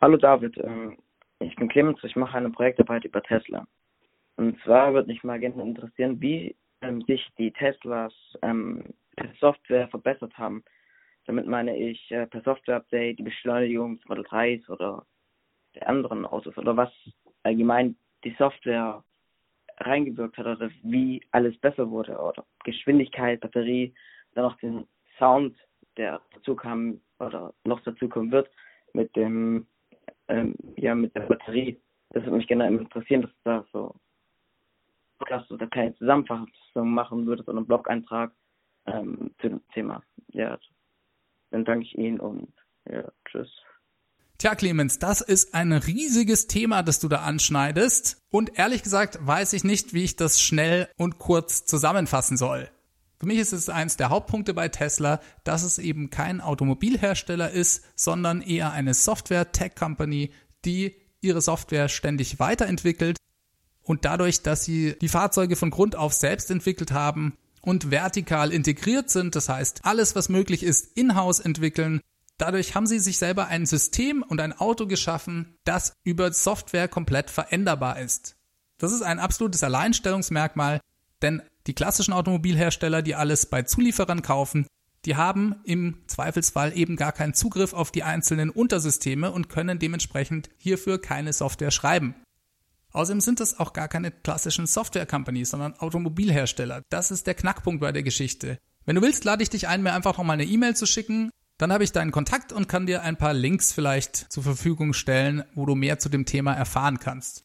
Hallo 0.00 0.16
David, 0.16 0.56
ähm, 0.58 0.96
ich 1.40 1.54
bin 1.56 1.68
Clemens, 1.68 1.98
ich 2.02 2.16
mache 2.16 2.36
eine 2.38 2.50
Projektarbeit 2.50 3.04
über 3.04 3.22
Tesla. 3.22 3.66
Und 4.36 4.58
zwar 4.62 4.94
würde 4.94 5.08
mich 5.08 5.24
mal 5.24 5.40
gerne 5.40 5.62
interessieren, 5.62 6.20
wie 6.20 6.54
ähm, 6.86 7.02
sich 7.02 7.26
die 7.38 7.52
Teslas 7.52 8.12
ähm, 8.42 8.94
per 9.16 9.32
Software 9.40 9.88
verbessert 9.88 10.36
haben. 10.38 10.64
Damit 11.26 11.46
meine 11.46 11.76
ich 11.76 12.10
äh, 12.10 12.26
per 12.26 12.42
Software-Update 12.42 13.18
die 13.18 13.24
Beschleunigung 13.24 13.96
des 13.96 14.08
Model 14.08 14.24
3s 14.24 14.68
oder 14.70 15.04
der 15.74 15.88
anderen 15.88 16.24
Autos 16.24 16.56
oder 16.56 16.76
was 16.76 16.90
allgemein 17.42 17.96
die 18.24 18.34
Software 18.38 19.04
reingewirkt 19.78 20.38
hat 20.38 20.46
oder 20.46 20.70
wie 20.82 21.22
alles 21.32 21.56
besser 21.58 21.90
wurde 21.90 22.16
oder 22.16 22.46
Geschwindigkeit, 22.64 23.40
Batterie, 23.40 23.94
dann 24.34 24.44
noch 24.44 24.56
den 24.58 24.86
Sound, 25.18 25.56
der 25.96 26.20
dazu 26.32 26.54
kam 26.54 27.00
oder 27.18 27.52
noch 27.64 27.80
dazu 27.80 28.08
kommen 28.08 28.30
wird 28.32 28.50
mit 28.92 29.14
dem 29.16 29.66
ähm, 30.28 30.54
ja 30.76 30.94
mit 30.94 31.14
der 31.14 31.22
Batterie. 31.22 31.80
Das 32.10 32.24
würde 32.24 32.36
mich 32.36 32.46
gerne 32.46 32.68
interessieren, 32.68 33.22
dass 33.22 33.30
da 33.44 33.66
so 33.72 33.94
dass 35.28 35.46
du 35.48 35.56
da 35.56 35.66
keine 35.66 35.94
Zusammenfassung 35.96 36.50
machen 36.90 37.26
würdest 37.26 37.48
oder 37.48 37.58
einen 37.58 37.66
Blog-Eintrag 37.66 38.32
ähm, 38.86 39.30
zu 39.40 39.48
dem 39.48 39.60
Thema. 39.72 40.02
Ja, 40.28 40.58
dann 41.50 41.64
danke 41.64 41.86
ich 41.86 41.96
Ihnen 41.96 42.20
und 42.20 42.52
ja, 42.88 43.04
tschüss. 43.24 43.50
Tja, 44.38 44.54
Clemens, 44.54 44.98
das 44.98 45.22
ist 45.22 45.54
ein 45.54 45.72
riesiges 45.72 46.46
Thema, 46.46 46.82
das 46.82 47.00
du 47.00 47.08
da 47.08 47.22
anschneidest. 47.22 48.22
Und 48.30 48.58
ehrlich 48.58 48.82
gesagt 48.82 49.18
weiß 49.26 49.54
ich 49.54 49.64
nicht, 49.64 49.94
wie 49.94 50.04
ich 50.04 50.16
das 50.16 50.42
schnell 50.42 50.88
und 50.98 51.18
kurz 51.18 51.64
zusammenfassen 51.64 52.36
soll. 52.36 52.68
Für 53.18 53.24
mich 53.24 53.38
ist 53.38 53.52
es 53.52 53.70
eins 53.70 53.96
der 53.96 54.10
Hauptpunkte 54.10 54.52
bei 54.52 54.68
Tesla, 54.68 55.20
dass 55.44 55.62
es 55.62 55.78
eben 55.78 56.10
kein 56.10 56.42
Automobilhersteller 56.42 57.50
ist, 57.50 57.98
sondern 57.98 58.42
eher 58.42 58.72
eine 58.72 58.92
Software-Tech-Company, 58.92 60.32
die 60.66 60.94
ihre 61.22 61.40
Software 61.40 61.88
ständig 61.88 62.38
weiterentwickelt 62.38 63.16
und 63.86 64.04
dadurch, 64.04 64.42
dass 64.42 64.64
sie 64.64 64.96
die 65.00 65.08
Fahrzeuge 65.08 65.56
von 65.56 65.70
Grund 65.70 65.96
auf 65.96 66.12
selbst 66.12 66.50
entwickelt 66.50 66.92
haben 66.92 67.36
und 67.62 67.90
vertikal 67.90 68.52
integriert 68.52 69.08
sind, 69.10 69.34
das 69.34 69.48
heißt 69.48 69.80
alles, 69.84 70.14
was 70.14 70.28
möglich 70.28 70.62
ist, 70.62 70.96
in-house 70.96 71.40
entwickeln, 71.40 72.00
Dadurch 72.38 72.74
haben 72.74 72.86
sie 72.86 72.98
sich 72.98 73.16
selber 73.16 73.46
ein 73.46 73.64
System 73.64 74.22
und 74.22 74.40
ein 74.40 74.52
Auto 74.52 74.86
geschaffen, 74.86 75.56
das 75.64 75.94
über 76.04 76.32
Software 76.32 76.86
komplett 76.86 77.30
veränderbar 77.30 77.98
ist. 77.98 78.36
Das 78.78 78.92
ist 78.92 79.02
ein 79.02 79.18
absolutes 79.18 79.62
Alleinstellungsmerkmal, 79.62 80.80
denn 81.22 81.42
die 81.66 81.74
klassischen 81.74 82.12
Automobilhersteller, 82.12 83.00
die 83.00 83.14
alles 83.14 83.46
bei 83.46 83.62
Zulieferern 83.62 84.20
kaufen, 84.20 84.66
die 85.06 85.16
haben 85.16 85.54
im 85.64 86.02
Zweifelsfall 86.08 86.76
eben 86.76 86.96
gar 86.96 87.12
keinen 87.12 87.32
Zugriff 87.32 87.72
auf 87.72 87.90
die 87.90 88.02
einzelnen 88.02 88.50
Untersysteme 88.50 89.30
und 89.30 89.48
können 89.48 89.78
dementsprechend 89.78 90.50
hierfür 90.58 91.00
keine 91.00 91.32
Software 91.32 91.70
schreiben. 91.70 92.16
Außerdem 92.96 93.20
sind 93.20 93.40
es 93.40 93.60
auch 93.60 93.72
gar 93.72 93.88
keine 93.88 94.10
klassischen 94.10 94.66
Software-Companies, 94.66 95.50
sondern 95.50 95.74
Automobilhersteller. 95.74 96.82
Das 96.88 97.10
ist 97.10 97.26
der 97.26 97.34
Knackpunkt 97.34 97.80
bei 97.80 97.92
der 97.92 98.02
Geschichte. 98.02 98.58
Wenn 98.84 98.96
du 98.96 99.02
willst, 99.02 99.24
lade 99.24 99.42
ich 99.42 99.50
dich 99.50 99.68
ein, 99.68 99.82
mir 99.82 99.92
einfach 99.92 100.18
nochmal 100.18 100.34
eine 100.34 100.44
E-Mail 100.44 100.74
zu 100.74 100.86
schicken 100.86 101.30
dann 101.58 101.72
habe 101.72 101.84
ich 101.84 101.92
deinen 101.92 102.12
Kontakt 102.12 102.52
und 102.52 102.68
kann 102.68 102.86
dir 102.86 103.02
ein 103.02 103.16
paar 103.16 103.32
Links 103.32 103.72
vielleicht 103.72 104.30
zur 104.30 104.42
Verfügung 104.42 104.92
stellen, 104.92 105.42
wo 105.54 105.64
du 105.64 105.74
mehr 105.74 105.98
zu 105.98 106.08
dem 106.08 106.26
Thema 106.26 106.52
erfahren 106.52 106.98
kannst. 106.98 107.44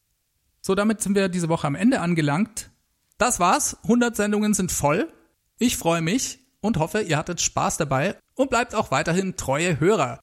So, 0.60 0.74
damit 0.74 1.00
sind 1.00 1.14
wir 1.14 1.28
diese 1.28 1.48
Woche 1.48 1.66
am 1.66 1.74
Ende 1.74 2.00
angelangt. 2.00 2.70
Das 3.16 3.40
war's. 3.40 3.78
100 3.84 4.14
Sendungen 4.14 4.52
sind 4.54 4.70
voll. 4.70 5.10
Ich 5.58 5.76
freue 5.76 6.02
mich 6.02 6.40
und 6.60 6.76
hoffe, 6.76 7.00
ihr 7.00 7.16
hattet 7.16 7.40
Spaß 7.40 7.78
dabei 7.78 8.16
und 8.34 8.50
bleibt 8.50 8.74
auch 8.74 8.90
weiterhin 8.90 9.36
treue 9.36 9.80
Hörer. 9.80 10.20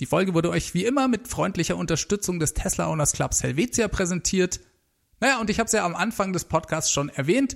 Die 0.00 0.06
Folge 0.06 0.34
wurde 0.34 0.50
euch 0.50 0.74
wie 0.74 0.84
immer 0.84 1.06
mit 1.06 1.28
freundlicher 1.28 1.76
Unterstützung 1.76 2.40
des 2.40 2.54
Tesla 2.54 2.88
Owners 2.88 3.12
Clubs 3.12 3.42
Helvetia 3.42 3.88
präsentiert. 3.88 4.60
Naja, 5.20 5.40
und 5.40 5.50
ich 5.50 5.60
habe 5.60 5.66
es 5.66 5.72
ja 5.72 5.84
am 5.84 5.94
Anfang 5.94 6.32
des 6.32 6.46
Podcasts 6.46 6.90
schon 6.90 7.08
erwähnt. 7.10 7.54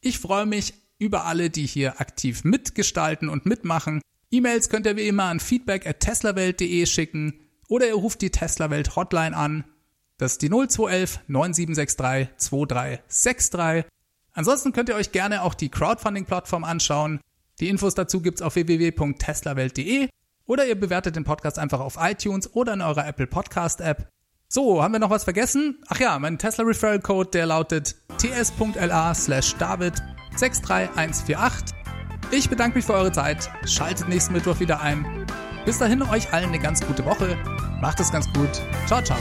Ich 0.00 0.18
freue 0.18 0.46
mich 0.46 0.74
über 0.98 1.26
alle, 1.26 1.50
die 1.50 1.66
hier 1.66 2.00
aktiv 2.00 2.44
mitgestalten 2.44 3.28
und 3.28 3.44
mitmachen. 3.44 4.00
E-Mails 4.30 4.70
könnt 4.70 4.86
ihr 4.86 4.96
wie 4.96 5.06
immer 5.06 5.24
an 5.24 5.38
feedback 5.38 5.86
at 5.86 6.00
teslawelt.de 6.00 6.86
schicken 6.86 7.40
oder 7.68 7.86
ihr 7.86 7.94
ruft 7.94 8.22
die 8.22 8.30
Teslawelt 8.30 8.96
Hotline 8.96 9.36
an. 9.36 9.64
Das 10.16 10.32
ist 10.32 10.42
die 10.42 10.48
0211 10.48 11.20
9763 11.26 12.36
2363. 12.38 13.84
Ansonsten 14.32 14.72
könnt 14.72 14.88
ihr 14.88 14.96
euch 14.96 15.12
gerne 15.12 15.42
auch 15.42 15.54
die 15.54 15.68
Crowdfunding-Plattform 15.68 16.64
anschauen. 16.64 17.20
Die 17.60 17.68
Infos 17.68 17.94
dazu 17.94 18.20
gibt's 18.20 18.42
auf 18.42 18.54
www.teslawelt.de 18.54 20.08
oder 20.46 20.66
ihr 20.66 20.78
bewertet 20.78 21.16
den 21.16 21.24
Podcast 21.24 21.58
einfach 21.58 21.80
auf 21.80 21.96
iTunes 22.00 22.54
oder 22.54 22.72
in 22.72 22.82
eurer 22.82 23.06
Apple 23.06 23.26
Podcast 23.26 23.80
App. 23.80 24.08
So, 24.48 24.82
haben 24.82 24.92
wir 24.92 25.00
noch 25.00 25.10
was 25.10 25.24
vergessen? 25.24 25.82
Ach 25.88 25.98
ja, 25.98 26.18
mein 26.18 26.38
Tesla 26.38 26.64
Referral 26.64 27.00
Code, 27.00 27.30
der 27.30 27.46
lautet 27.46 27.96
ts.la 28.18 29.14
slash 29.14 29.56
david 29.56 29.94
63148. 30.36 31.76
Ich 32.30 32.48
bedanke 32.48 32.76
mich 32.76 32.84
für 32.84 32.94
eure 32.94 33.12
Zeit. 33.12 33.50
Schaltet 33.64 34.08
nächsten 34.08 34.32
Mittwoch 34.32 34.60
wieder 34.60 34.80
ein. 34.80 35.26
Bis 35.64 35.78
dahin 35.78 36.02
euch 36.02 36.32
allen 36.32 36.48
eine 36.48 36.58
ganz 36.60 36.80
gute 36.86 37.04
Woche. 37.04 37.36
Macht 37.80 38.00
es 38.00 38.12
ganz 38.12 38.32
gut. 38.32 38.62
Ciao, 38.86 39.02
ciao. 39.02 39.18